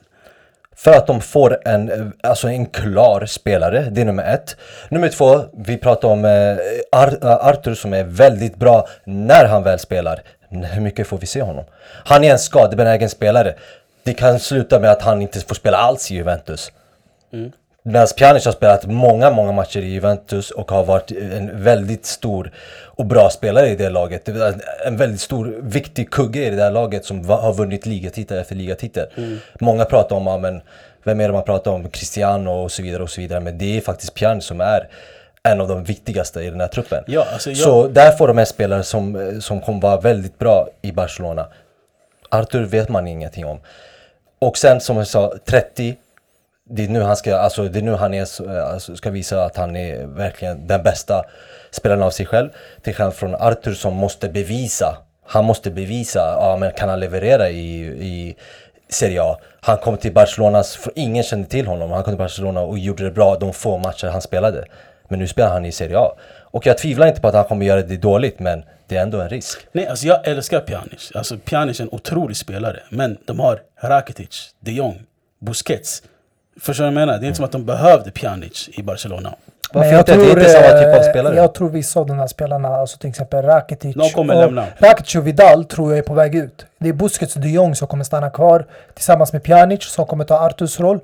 [0.81, 4.57] För att de får en, eh, alltså en klar spelare, det är nummer ett.
[4.89, 9.79] Nummer två, vi pratar om eh, eh Arthur som är väldigt bra när han väl
[9.79, 10.23] spelar.
[10.49, 11.65] Hur mycket får vi se honom?
[12.05, 13.55] Han är en skadebenägen spelare.
[14.03, 16.73] Det kan sluta med att han inte får spela alls i Juventus.
[17.33, 17.53] Mm.
[17.83, 22.53] Medan Pjanic har spelat många, många matcher i Juventus och har varit en väldigt stor
[22.85, 24.29] och bra spelare i det laget.
[24.87, 29.07] En väldigt stor, viktig kugge i det där laget som har vunnit ligatitel efter ligatitel.
[29.61, 30.61] Många pratar om, ja, men
[31.05, 31.89] vem är det man pratar om?
[31.91, 33.41] Cristiano och så vidare och så vidare.
[33.41, 34.89] Men det är faktiskt Pjanic som är
[35.43, 37.05] en av de viktigaste i den här truppen.
[37.07, 40.69] Ja, alltså jag- Så där får de en spelare som, som kommer vara väldigt bra
[40.83, 41.47] i Barcelona.
[42.31, 43.61] Arthur vet man ingenting om.
[44.39, 45.97] Och sen som jag sa, 30.
[46.73, 49.45] Det är nu han ska, alltså det är nu han är, eh, alltså, ska visa
[49.45, 51.25] att han är verkligen den bästa
[51.71, 52.49] spelaren av sig själv.
[52.83, 54.97] Till skillnad från Arthur som måste bevisa.
[55.27, 58.37] Han måste bevisa, ja men kan han leverera i, i
[58.89, 59.39] Serie A?
[59.61, 61.91] Han kom till Barcelona, ingen kände till honom.
[61.91, 64.65] Han kom till Barcelona och gjorde det bra de få matcher han spelade.
[65.09, 66.17] Men nu spelar han i Serie A.
[66.41, 69.21] Och jag tvivlar inte på att han kommer göra det dåligt, men det är ändå
[69.21, 69.67] en risk.
[69.73, 71.13] Nej, alltså jag älskar Pjanic.
[71.15, 72.81] Alltså Pjanic är en otrolig spelare.
[72.91, 75.03] Men de har Rakitic, de Jong,
[75.41, 76.03] Busquets.
[76.61, 77.19] Förstår du vad jag menar?
[77.19, 79.35] Det är inte som att de behövde Pjanic i Barcelona.
[79.73, 80.17] Varför inte?
[80.17, 81.37] Det är inte samma typ av eh, spelare.
[81.37, 84.67] Jag tror vissa av de här spelarna, alltså till exempel Rakitic De kommer och, lämna.
[84.79, 86.67] Rakitic och Vidal tror jag är på väg ut.
[86.79, 90.25] Det är Busquets och de Jong som kommer stanna kvar tillsammans med Pjanic som kommer
[90.25, 91.01] ta Arturs roll.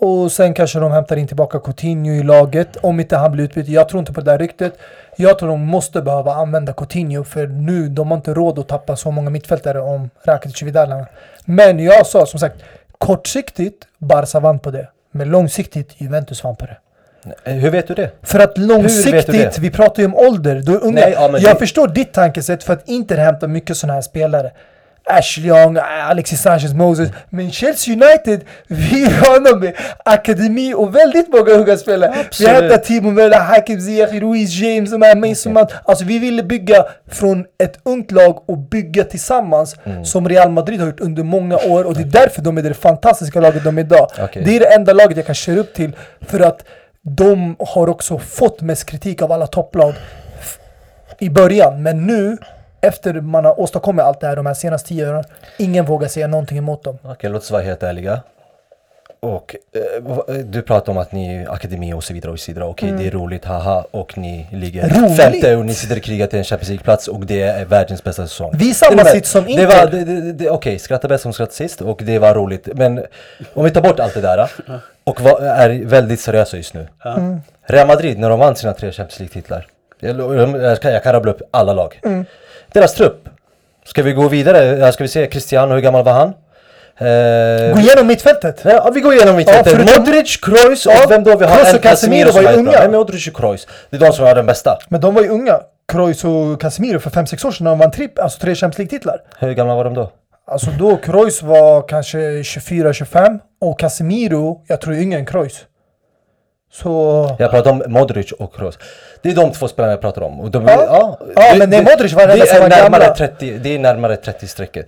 [0.00, 3.68] Och sen kanske de hämtar in tillbaka Coutinho i laget om inte han blir utbytt.
[3.68, 4.78] Jag tror inte på det där ryktet.
[5.16, 8.96] Jag tror de måste behöva använda Coutinho för nu, de har inte råd att tappa
[8.96, 11.04] så många mittfältare om Rakitic och Vidal.
[11.44, 12.56] Men jag sa som sagt,
[12.98, 14.88] kortsiktigt Barca vann på det.
[15.10, 16.76] Men långsiktigt Juventus vann på det.
[17.50, 18.10] Hur vet du det?
[18.22, 21.00] För att långsiktigt, vi pratar ju om ålder, då är unga.
[21.00, 24.50] Nej, ja, jag det- förstår ditt tankesätt för att Inter hämtar mycket sådana här spelare.
[25.10, 25.76] Ashley Young,
[26.10, 27.08] Alexis Sanchez, Moses.
[27.30, 29.72] Men Chelsea United, vi är vana med
[30.04, 32.12] akademi och väldigt många unga spelare.
[32.14, 32.50] Vi Absolut.
[32.52, 35.74] hämtar Timo Möller, Hakim Ziyech, Ruiz James, de här Mason Mount.
[35.84, 40.04] Alltså vi ville bygga från ett ungt lag och bygga tillsammans Mm.
[40.04, 42.74] som Real Madrid har gjort under många år och det är därför de är det
[42.74, 44.10] fantastiska laget de är idag.
[44.20, 44.42] Okej.
[44.44, 46.64] Det är det enda laget jag kan köra upp till för att
[47.02, 49.94] de har också fått mest kritik av alla topplag
[51.18, 51.82] i början.
[51.82, 52.36] Men nu,
[52.80, 55.24] efter man har åstadkommit allt det här de här senaste tio åren,
[55.58, 56.98] ingen vågar säga någonting emot dem.
[57.02, 58.20] Okej, låt oss vara helt ärliga.
[59.20, 62.52] Och eh, eh, du pratar om att ni är akademi och så vidare och så
[62.52, 62.64] vidare.
[62.68, 63.84] Okej, det är roligt, haha.
[63.90, 65.04] Och ni ligger Mm.
[65.04, 65.16] Roligt?
[65.16, 68.22] femte och ni sitter och krigar till en Champions League-plats och det är världens bästa
[68.26, 68.50] säsong.
[68.54, 69.66] Vi är samma Det sits som det Inter.
[69.66, 72.68] var, det, det, det, Okej, skratta bäst som skrattar sist och det var roligt.
[72.74, 73.04] Men
[73.54, 74.50] om vi tar bort allt det där
[75.04, 76.88] och var, är väldigt seriösa just nu.
[77.04, 77.40] Mm.
[77.66, 79.66] Real Madrid, när de vann sina tre Champions League-titlar.
[80.00, 82.00] Jag, kan, jag kan rabbla upp alla lag.
[82.04, 82.24] Mm.
[82.72, 83.28] Deras trupp.
[83.84, 84.92] Ska vi gå vidare?
[84.92, 86.28] Ska vi se Cristiano, hur gammal var han?
[86.98, 88.60] Eh, Gå igenom mittfältet!
[88.64, 91.36] Ja, vi går igenom mitt Ja, förutom- Modric, Kroos och Ja, vem då?
[91.36, 92.70] Vi har Kroos och Casemiro var ju unga.
[92.70, 93.66] Nej, Modric och Kroos.
[93.90, 94.78] Det är de som är den bästa.
[94.88, 95.60] Men de var ju unga.
[95.92, 99.18] Kroos och Casemiro för 5-6 år sedan när de vann tripp, alltså tre Champions League-titlar.
[99.38, 100.10] Hur gamla var de då?
[100.46, 105.60] Alltså då Kroos var kanske 24-25 och Casemiro, jag tror yngre än Kroos.
[106.82, 107.36] Så...
[107.38, 108.78] Jag pratar om Modric och Kroos.
[109.22, 110.40] Det är de två spelarna jag pratar om.
[110.40, 111.18] Och de, Ja.
[111.34, 113.14] Ja, men nej, Modric var den det är närmare gamla.
[113.14, 114.86] 30, Det är närmare 30-strecket.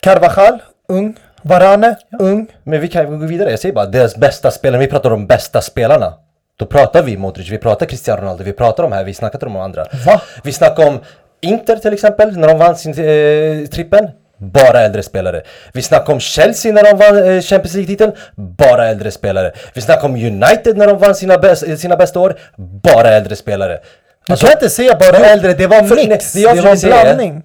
[0.00, 1.16] Carvajal, ung.
[1.42, 2.46] Varane, ung.
[2.62, 3.50] Men vi kan gå vidare.
[3.50, 4.80] Jag säger bara, deras bästa spelare.
[4.80, 6.14] Vi pratar om bästa spelarna.
[6.58, 9.52] Då pratar vi Modric, vi pratar Cristiano Ronaldo, vi pratar om här, vi snackar om
[9.52, 9.86] de andra.
[10.06, 10.20] Va?
[10.44, 11.00] Vi snackar om
[11.40, 14.10] Inter till exempel, när de vann sin eh, trippen.
[14.38, 15.42] Bara äldre spelare.
[15.72, 18.12] Vi snackar om Chelsea när de vann eh, Champions League-titeln.
[18.36, 19.52] Bara äldre spelare.
[19.74, 22.38] Vi snackar om United när de vann sina, bäst, eh, sina bästa år.
[22.56, 23.80] Bara äldre spelare.
[24.28, 26.32] Du kan inte säga bara äldre, det var mix.
[26.32, 27.42] det jag Det var en säga blandning.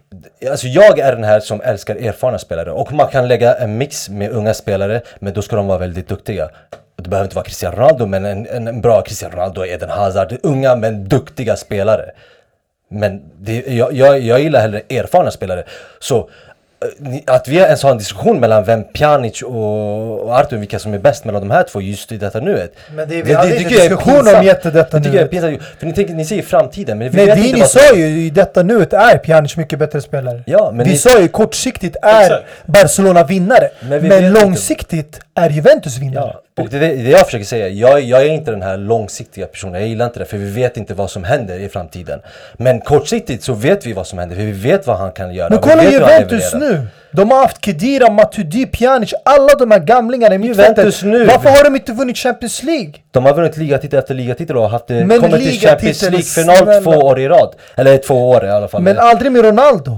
[0.52, 4.10] Alltså jag är den här som älskar erfarna spelare och man kan lägga en mix
[4.10, 6.50] med unga spelare men då ska de vara väldigt duktiga.
[6.96, 10.76] Det behöver inte vara Cristiano Ronaldo men en, en, bra Cristiano Ronaldo, Eden Hazard, unga
[10.76, 12.12] men duktiga spelare.
[12.90, 15.64] Men det, jag, jag, jag gillar hellre erfarna spelare.
[16.00, 16.30] Så
[17.26, 21.26] att vi ens har en diskussion mellan vem Pjanic och, Artur, vilka som är bäst
[21.26, 22.74] mellan de här två just i detta nuet.
[22.96, 25.32] Men det- vi hade inte tycker jag är diskussion om jätte detta Det nuet.
[25.32, 25.60] pinsamt.
[25.80, 28.06] För ni, tänker, ni säger framtiden, men vi Nej, vet det inte ni sa ju
[28.06, 30.44] i detta nuet är Pjanic mycket bättre spelare.
[30.46, 32.46] Ja, men vi ni- sa ju kortsiktigt är.
[32.66, 33.70] Barcelona vinnare.
[33.80, 34.42] Men Men, vet inte.
[34.42, 36.32] långsiktigt är Juventus vinnare.
[36.34, 37.68] Ja, och det är det jag försöker säga.
[37.68, 39.82] Jag, jag är inte den här långsiktiga personen.
[39.82, 42.20] Jag gillar inte det för vi vet inte vad som händer i framtiden.
[42.54, 45.50] Men kortsiktigt så vet vi vad som händer för vi vet vad han kan göra.
[45.50, 46.88] Men kolla Juventus nu.
[47.12, 50.48] De har haft Kedira, Matuidi, Pjanic, alla de här gamlingarna i.
[50.48, 51.26] Juventus nu.
[51.26, 52.94] Varför har de inte vunnit Champions League?
[53.12, 56.92] De har vunnit ligatitel efter ligatitel och haft det, Men kommit till Champions League-final två
[56.92, 57.56] år i rad.
[57.76, 58.82] Eller två år i alla fall.
[58.82, 59.98] Men aldrig med Ronaldo.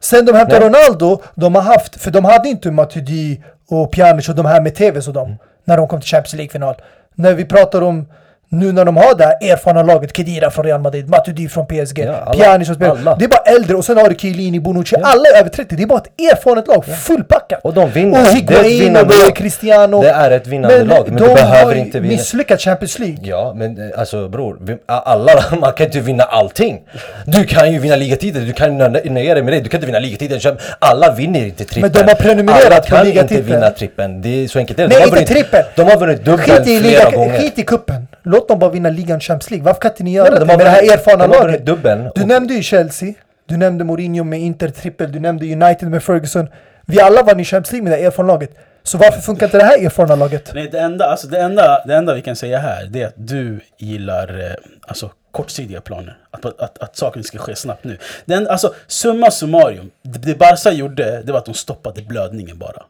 [0.00, 0.66] Sen de hämtade.
[0.66, 4.74] Ronaldo, de har haft, för de hade inte Matuidi och Pjanic och de här med
[4.74, 5.26] TVs och dem.
[5.26, 5.38] Mm.
[5.66, 6.74] När de kom till Champions League-final.
[7.14, 8.06] När vi pratar om
[8.48, 11.98] nu när de har det här erfarna laget, Kedira från Real Madrid, Matuidi från PSG,
[11.98, 12.32] Ja, alla.
[12.44, 12.90] Pjanic som spelar.
[12.96, 13.16] Alla.
[13.16, 15.76] Det är bara äldre och sen har du Chiellini, Bonucci, alla är över 30.
[15.76, 17.60] Det är bara ett erfaret lag, fullpackat.
[17.62, 18.18] Och de vinner.
[18.20, 19.36] Och Det är ett Higuain och lag.
[19.36, 20.02] Cristiano.
[20.02, 22.12] Det är ett vinnande lag, men du de behöver inte vinna.
[22.12, 23.18] misslyckats Champions League.
[23.22, 26.80] Ja, men eh, alltså bror, alla, man kan inte vinna allting.
[27.24, 29.60] Du kan ju vinna ligatiteln, du kan nöja dig med det.
[29.60, 31.92] Du kan inte vinna ligatiteln, alla vinner inte trippeln.
[31.94, 33.46] Men de har prenumererat alla på kan inte ligatiteln.
[33.46, 34.88] vinna trippeln, det är så enkelt det är.
[34.88, 35.64] Nej, de har inte vunnit, trippeln.
[35.76, 37.38] De har vunnit dubbeln flera liga, gånger.
[37.38, 38.06] skit i kuppen.
[38.36, 39.64] Låt dem bara vinna ligan Champions League.
[39.64, 41.66] Varför kan inte ni göra men det de med det här erfarna laget?
[41.66, 42.10] dubbeln.
[42.14, 43.14] Du Och- nämnde ju Chelsea,
[43.48, 46.48] du nämnde Mourinho med Inter trippel, du nämnde United med Ferguson.
[46.86, 48.50] Vi alla vann i Champions League med det här erfarna laget.
[48.82, 50.50] Så varför funkar inte det här erfarna laget?
[50.54, 53.14] Nej, det enda, alltså det, enda, det enda vi kan säga här det är att
[53.16, 56.16] du gillar eh, alltså, kortsidiga planer.
[56.30, 57.98] Att, att, att saker ska ske snabbt nu.
[58.24, 62.82] Den, alltså, summa summarum, det, det Barca gjorde det var att de stoppade blödningen bara.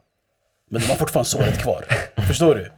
[0.71, 1.85] Men de har fortfarande såret kvar.
[2.27, 2.71] Förstår du?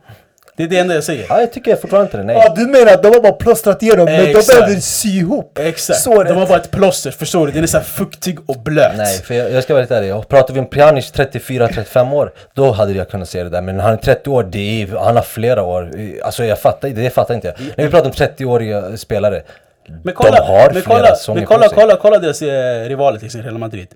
[0.60, 1.26] Det är det enda jag säger.
[1.30, 2.36] Ja, jag tycker fortfarande inte det, nej.
[2.36, 6.00] Ja, du menar att de har bara plåstrat igenom, men de behöver sy ihop Exakt.
[6.00, 6.28] såret.
[6.28, 7.54] De var bara ett plåster, förstår du?
[7.54, 8.98] Den är så här fuktig och blöt.
[8.98, 10.28] Nej, för jag, jag ska vara lite ärlig.
[10.28, 13.62] Pratar vi om Pjanic 34-35 år, då hade jag kunnat se det där.
[13.62, 15.92] Men han är 30 år, det är, han har flera år.
[16.24, 17.56] Alltså jag fattar det fattar inte jag.
[17.78, 19.42] När vi pratar om 30-åriga spelare,
[20.04, 21.76] Men kolla, de har men flera kolla, säsonger men på kolla, sig.
[21.78, 23.88] kolla, kolla deras eh, rivaler till exempel Real Madrid.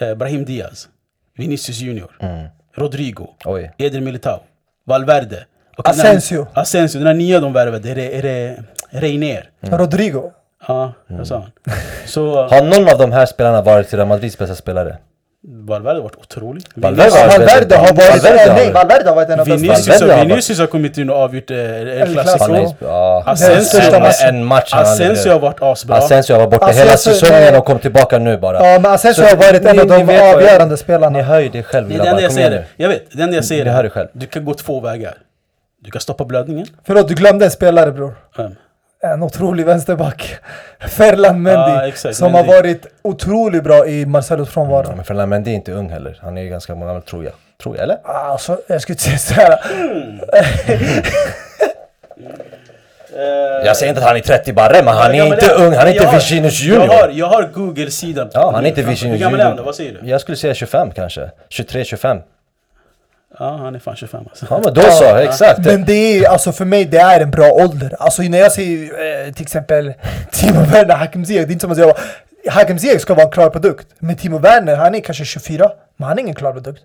[0.00, 0.88] Eh, Brahim Diaz,
[1.36, 2.46] Vinicius Junior, Mm.
[2.76, 3.70] Rodrigo, Oj.
[3.78, 4.40] Eder Militao,
[4.86, 5.44] Valverde.
[5.78, 6.46] Och den här- Asensio.
[6.54, 8.56] Asensio, den här nya de värvade, är det, är det
[8.90, 9.44] Reiner?
[9.60, 10.22] Rodrigo.
[10.68, 11.74] Ja, jag sa han.
[12.06, 14.96] Så Har någon av de här spelarna varit Real Madrids bästa spelare?
[15.42, 16.62] Valverde har varit otrolig.
[16.74, 17.98] Valverde har- Valverde har varit...
[18.24, 19.56] Valverde har- nej, Valverde har varit en av bästa.
[19.62, 21.56] Vinicius, Valverde har har, varit- Vinicius har kommit in och avgjort eh,
[22.02, 22.74] El Clasico.
[22.80, 23.34] Ja,
[24.22, 25.96] en, en match Asensio har varit asbra.
[25.96, 28.66] Asensio var borta Asensio- hela säsongen och kom tillbaka nu bara.
[28.72, 31.22] Ja, men Asensio har varit en ni- av de ni avgörande Ni spelarna.
[31.22, 32.64] hör ju det själv Det är det enda jag säger.
[32.76, 34.08] Jag vet, det enda jag säger Ni hör det själv.
[34.12, 35.14] Du kan gå två vägar.
[35.80, 36.66] Du kan stoppa blödningen.
[36.84, 38.14] Förlåt, du glömde en spelare bror.
[38.36, 38.54] Um,
[39.00, 40.36] En otrolig vänsterback.
[40.88, 41.88] Ferland Mendy.
[41.88, 42.48] Exakt, som Mendy.
[42.50, 44.86] har varit otroligt bra i Marcelos frånvaro.
[44.88, 46.18] Ja, men Ferland Mendy är inte ung heller.
[46.22, 47.32] Han är ju ganska gammal tror jag.
[47.62, 47.98] Tror jag, eller?
[48.04, 49.58] Alltså, jag skulle säga såhär.
[53.64, 55.74] Jag säger inte att han är 30 barre, men han är inte är ung.
[55.74, 57.18] Han är inte Jag har- Vinicius Jag har, Junior.
[57.18, 58.30] jag har Google-sidan.
[58.32, 59.56] Ja, han är inte Hur Vinicius gammal är han då?
[59.56, 59.64] Junior.
[59.66, 60.08] Vad säger du?
[60.08, 61.30] Jag skulle säga 25 kanske.
[61.50, 62.20] 23-25.
[63.38, 64.46] Ja, han är fan 25 alltså.
[64.50, 65.66] Ja men då så, exakt.
[65.66, 67.96] Men det är, alltså för mig, det är en bra ålder.
[67.98, 69.94] Alltså när jag ser eh, till exempel
[70.30, 71.94] Timo Werner, Hakim Ziyech, det är inte som att säga
[72.50, 73.86] Hakim Ziyech ska vara en klar produkt.
[73.98, 76.82] Men Timo Werner, han är kanske 24, men han är ingen klar produkt.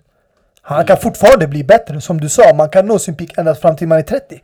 [0.62, 3.76] Han kan fortfarande bli bättre, som du sa, man kan nå sin peak ända fram
[3.76, 4.40] till man är 30.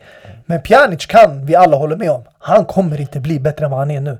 [0.46, 3.80] Men Pjanic kan, vi alla håller med om, han kommer inte bli bättre än vad
[3.80, 4.18] han är nu.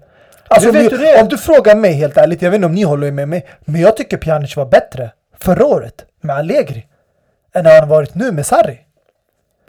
[0.49, 3.29] Alltså, du, om du frågar mig helt ärligt, jag vet inte om ni håller med
[3.29, 6.87] mig, men jag tycker Pjanic var bättre förra året med Allegri
[7.55, 8.79] än han varit nu med Sarri.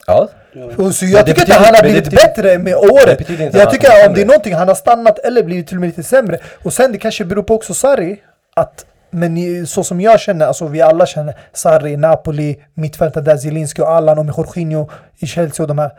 [0.06, 0.28] Ja.
[0.76, 2.72] Och så Men jag det tycker inte han har men det blivit betyder- bättre med
[2.72, 3.54] det året.
[3.54, 5.80] Jag att tycker kommer om det är någonting han har stannat eller blivit till och
[5.80, 6.38] med lite sämre.
[6.62, 8.22] Och sen det kanske beror på också Sarri.
[8.56, 13.82] Att, men så som jag känner, alltså vi alla känner Sarri, Napoli, mittfältet där Zielinski
[13.82, 15.90] och Allan och med Jorginho i Chelsea och de här.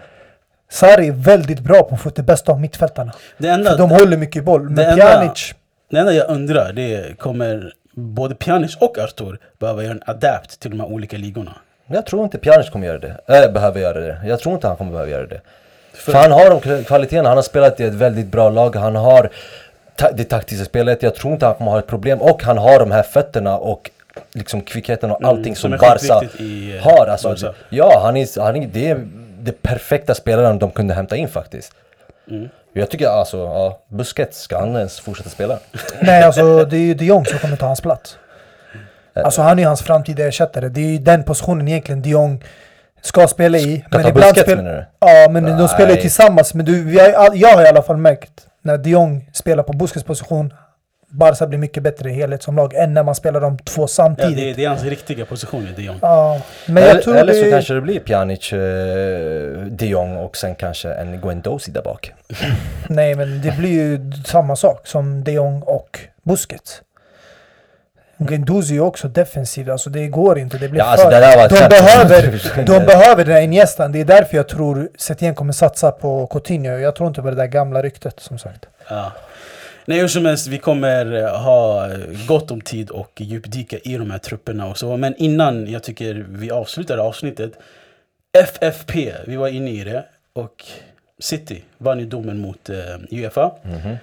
[0.72, 3.14] Sarri är väldigt bra på att få ut det bästa av mittfältarna.
[3.38, 4.64] Det enda, För de håller mycket boll.
[4.64, 5.54] Men det enda- Pjanic,
[5.92, 10.60] det enda jag undrar, det är kommer både Pjanic och Artur behöva göra en adapt
[10.60, 11.52] till de här olika ligorna?
[11.88, 13.16] Jag tror inte Pjanic kommer göra det.
[13.28, 14.18] Äh, behöver göra det.
[14.26, 15.42] Jag tror inte han kommer behöva göra det.
[15.94, 17.30] För, han har de kval- kvaliteterna.
[17.30, 18.76] Han har spelat i ett väldigt bra lag.
[18.76, 19.30] Han har
[19.96, 21.04] ta det taktiska spelet.
[21.04, 22.22] Jag tror inte han kommer ha ett problem.
[22.22, 23.92] Och han har de här fötterna och
[24.34, 27.08] liksom kvickheten och allting som som är Barca i, eh, har.
[27.08, 27.54] Alltså, Barca.
[27.70, 29.08] Ja, han är, han är, det är
[29.40, 31.74] det perfekta spelaren de kunde hämta in faktiskt.
[32.30, 32.50] Mm.
[32.74, 35.60] Jag tycker alltså, ja, Busquets, ska han ens fortsätta spela?
[36.02, 38.18] nej alltså det är ju de Jong som kommer ta hans plats.
[39.16, 40.70] Alltså han är hans framtida ersättare.
[40.70, 42.44] Det är ju den positionen egentligen de Jong
[43.02, 43.84] ska spela i.
[43.90, 44.86] Ska ta Busquets menar du?
[45.00, 45.68] Ja, men de Nej.
[45.68, 46.54] spelar ju tillsammans.
[46.54, 50.06] Men du, all- jag har i alla fall märkt när de Jong spelar på Busquets
[50.06, 50.54] position,
[51.10, 53.88] Barca blir mycket bättre i helhet som lag än när man spelar de två Ja,
[53.88, 54.38] samtidigt.
[54.38, 55.98] det, det är hans riktiga position i de Jong.
[56.02, 57.52] Ja, men jag eller, tror eller så det...
[57.52, 58.60] kanske det blir Pjanic, eh,
[59.72, 62.12] de Jong och sen kanske en Guendouzi där bak.
[62.88, 66.82] Nej, men det blir ju samma sak som de Jong och Busquets.
[68.26, 70.58] Guendouzi är också defensiv, alltså det går inte.
[70.58, 71.12] Det blir Ja, alltså för...
[71.12, 73.92] det där var ett de, behöver, de behöver den här Iniestan.
[73.92, 76.78] Det är därför jag tror Setien kommer satsa på Coutinho.
[76.78, 78.66] Jag tror inte på det där gamla ryktet, som sagt.
[78.90, 79.12] Ja.
[79.86, 81.88] Nej, hur som helst, vi kommer eh, ha
[82.28, 84.98] gott om tid och djupdyka i de här trupperna och så.
[84.98, 87.52] Men innan jag tycker vi avslutar avsnittet.
[88.38, 90.06] FFP, vi var inne i det.
[90.34, 90.66] Och
[91.20, 92.76] City vann ju domen mot eh,
[93.12, 93.52] Uefa.
[93.64, 93.98] Mhm.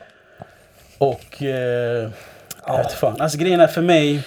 [0.98, 1.42] Och...
[1.42, 2.08] Eh,
[2.66, 3.20] jag vet fan.
[3.20, 4.22] Alltså grejen är för mig...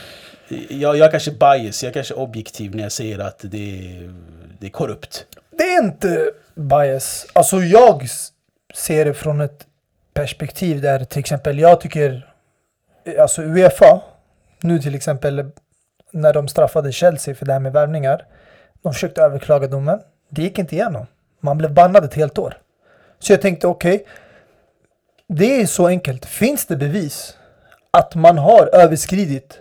[0.70, 3.58] Jag, jag är kanske bias, jag är kanske objektiv när jag säger att det,
[3.98, 4.14] är-
[4.60, 5.26] det är korrupt.
[5.58, 7.26] Det är inte bias.
[7.34, 8.08] Alltså jag
[8.74, 9.66] ser det från ett
[10.14, 12.34] perspektiv där till exempel jag tycker,
[13.20, 14.02] alltså Uefa,
[14.62, 15.52] nu till exempel
[16.12, 18.26] när de straffade Chelsea för det här med värvningar.
[18.82, 20.00] De försökte överklaga domen.
[20.30, 21.06] Det gick inte igenom.
[21.40, 22.58] Man blev bannad ett helt år.
[23.20, 24.06] Så jag tänkte okej,
[25.28, 26.26] det är så enkelt.
[26.26, 27.38] Finns det bevis
[27.98, 29.60] att man har överskridit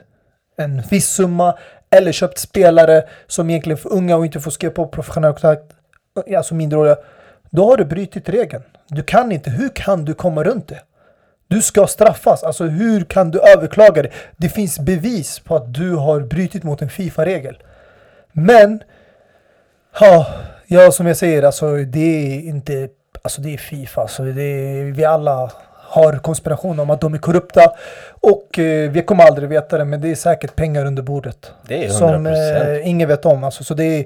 [0.56, 1.58] en viss summa
[1.90, 5.72] eller köpt spelare som egentligen är för unga och inte får skriva på professionell kontrakt,
[6.36, 6.96] alltså minderåriga,
[7.50, 8.62] då har du brutit regeln.
[8.88, 10.82] Du kan inte, hur kan du komma runt det?
[11.48, 14.10] Du ska straffas, alltså hur kan du överklaga det?
[14.36, 17.62] Det finns bevis på att du har brutit mot en FIFA-regel.
[18.32, 18.82] Men,
[20.00, 20.26] ja,
[20.66, 22.88] ja, som jag säger, alltså det är inte,
[23.22, 25.52] alltså det är FIFA, alltså det är, vi alla
[25.92, 27.72] har konspiration om att de är korrupta
[28.20, 31.52] och eh, vi kommer aldrig veta det, men det är säkert pengar under bordet.
[31.66, 31.92] Det är 100%.
[31.98, 33.44] Som eh, ingen vet om.
[33.44, 34.04] Alltså, så det är,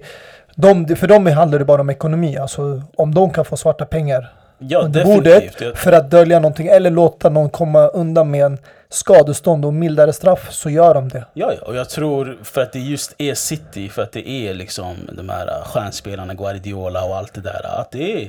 [0.54, 2.36] de, för dem handlar det bara om ekonomi.
[2.38, 5.58] Alltså, om de kan få svarta pengar Ja, under definitivt.
[5.58, 8.58] bordet för att dölja någonting eller låta någon komma undan med en
[8.88, 11.24] skadestånd och mildare straff så gör de det.
[11.34, 14.54] Ja, ja, och jag tror för att det just är City, för att det är
[14.54, 17.80] liksom de här stjärnspelarna, Guardiola och allt det där.
[17.80, 18.28] Att det är,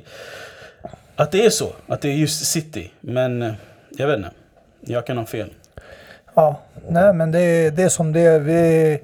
[1.17, 1.73] att det är så.
[1.87, 2.91] Att det är just City.
[3.01, 3.53] Men eh,
[3.97, 4.31] jag vet inte.
[4.81, 5.49] Jag kan ha fel.
[6.35, 8.39] Ja, nej men det, är- det som det är.
[8.39, 8.99] Vi,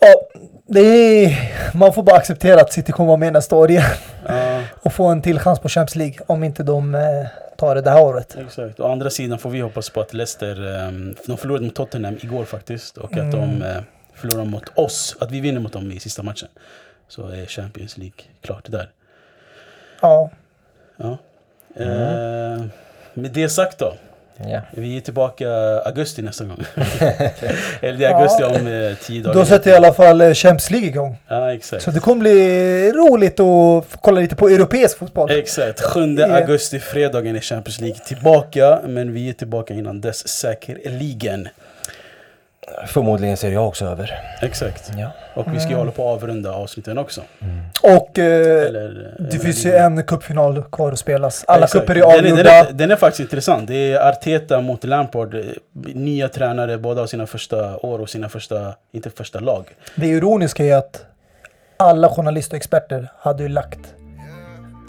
[0.00, 0.14] ja,
[0.66, 1.36] det är,
[1.74, 3.82] man får bara acceptera att City kommer vara med nästa år igen
[4.26, 7.00] Ja, och få en till chans på Champions League om inte de eh,
[7.56, 8.36] tar det det här året.
[8.46, 8.80] exakt.
[8.80, 12.44] Å andra sidan får vi hoppas på att Leicester, ehm, de förlorade mot Tottenham igår
[12.44, 12.96] faktiskt.
[12.98, 13.30] Och att Mm.
[13.60, 13.82] de eh,
[14.14, 15.16] förlorar mot oss.
[15.20, 16.48] Att vi vinner mot dem i sista matchen.
[17.08, 18.90] Så är Champions League klart där.
[20.00, 20.30] Ja,
[21.02, 21.18] Ja.
[21.76, 22.62] Eh,
[23.14, 23.94] med det sagt då.
[24.50, 24.60] Ja.
[24.70, 25.48] Vi är tillbaka
[25.84, 26.56] augusti nästa gång.
[27.80, 29.34] Eller det är augusti om eh, tio dagar.
[29.34, 31.16] då sätter i alla fall eh, Champions League igång.
[31.28, 31.82] Ja, exakt.
[31.82, 35.30] Så det kommer bli roligt att kolla lite på europeisk fotboll.
[35.30, 35.80] Exakt.
[35.80, 36.26] 7 Ja.
[36.26, 38.80] augusti, fredagen är Champions League tillbaka.
[38.86, 41.48] Men vi är tillbaka innan dess säkerligen.
[42.86, 44.10] Förmodligen ser jag också över.
[44.42, 44.90] Exakt.
[44.96, 45.10] Ja.
[45.34, 45.60] Och vi Mm.
[45.60, 47.20] ska ju hålla på att avrunda avsnitten också.
[47.82, 51.44] Och eh, Eller, eh, det finns ju en cupfinal kvar att spelas.
[51.46, 51.86] Alla Exakt.
[51.86, 52.42] cuper är Den är, avgjorda.
[52.42, 53.66] den, är, den är faktiskt intressant.
[53.68, 55.36] Det är Arteta mot Lampard.
[55.94, 59.64] Nya tränare, båda har sina första år och sina första, inte första lag.
[59.94, 61.04] Det ironiska är att
[61.76, 63.94] alla journalister och experter hade ju lagt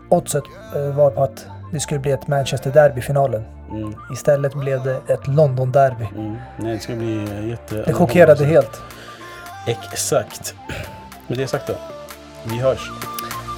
[0.10, 0.44] oddset
[0.76, 3.44] eh, var på att det skulle bli ett Manchester Derby i finalen.
[3.72, 6.06] Mm, Istället blev det ett London Derby.
[6.16, 6.38] mm.
[6.58, 7.76] Nej, det ska bli eh, jätte...
[7.76, 8.82] Det chockerade helt.
[9.68, 10.56] Exakt.
[11.28, 11.74] Med det sagt då.
[12.44, 12.92] Vi hörs.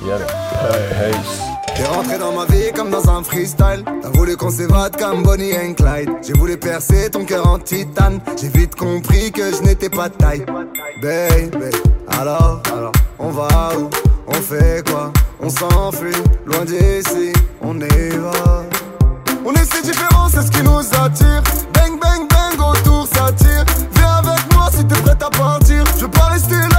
[0.08, 0.20] Gör.
[1.76, 3.84] T'es rentré dans ma vie comme dans un freestyle.
[4.02, 6.10] T'as voulu qu'on s'évade comme Bonnie and Clyde.
[6.24, 8.20] J'ai voulu percer ton cœur en titane.
[8.42, 10.46] J'ai vite compris que je n'étais pas de taille.
[11.02, 11.72] Baby,
[12.20, 13.48] alors, alors, on va
[13.78, 13.90] où
[14.28, 15.12] On fait quoi
[15.42, 16.16] On s'enfuit,
[16.46, 18.64] loin d'ici, on y va.
[19.46, 21.44] On est si différents, c'est ce qui nous attire.
[21.74, 23.66] Bang, bang, bang, autour ça tire.
[23.96, 25.84] Viens avec moi si t'es prête à partir.
[25.98, 26.75] Je veux pas rester là,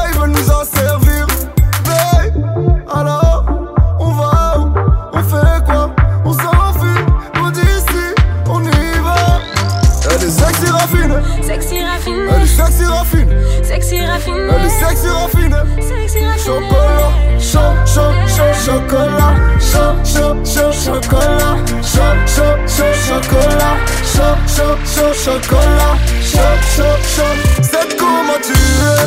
[18.37, 26.57] chaud, chocolat, chaud, chaud, chaud, chocolat, chaud, chaud, chaud, chocolat, chaud, chaud, chaud, chocolat, chaud,
[26.77, 27.35] chaud, chaud.
[27.63, 29.07] C'est comment tu es,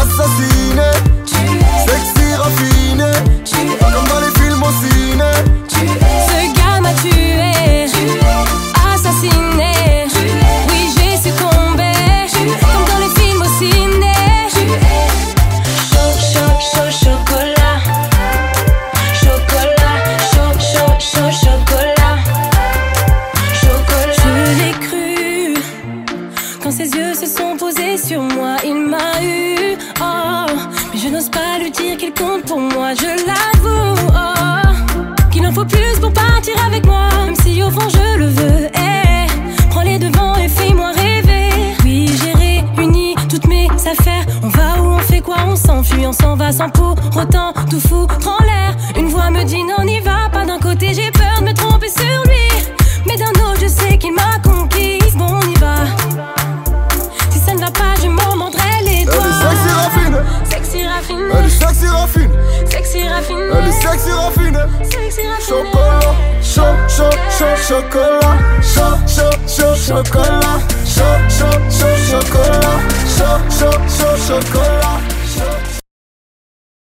[0.00, 0.90] assassiné,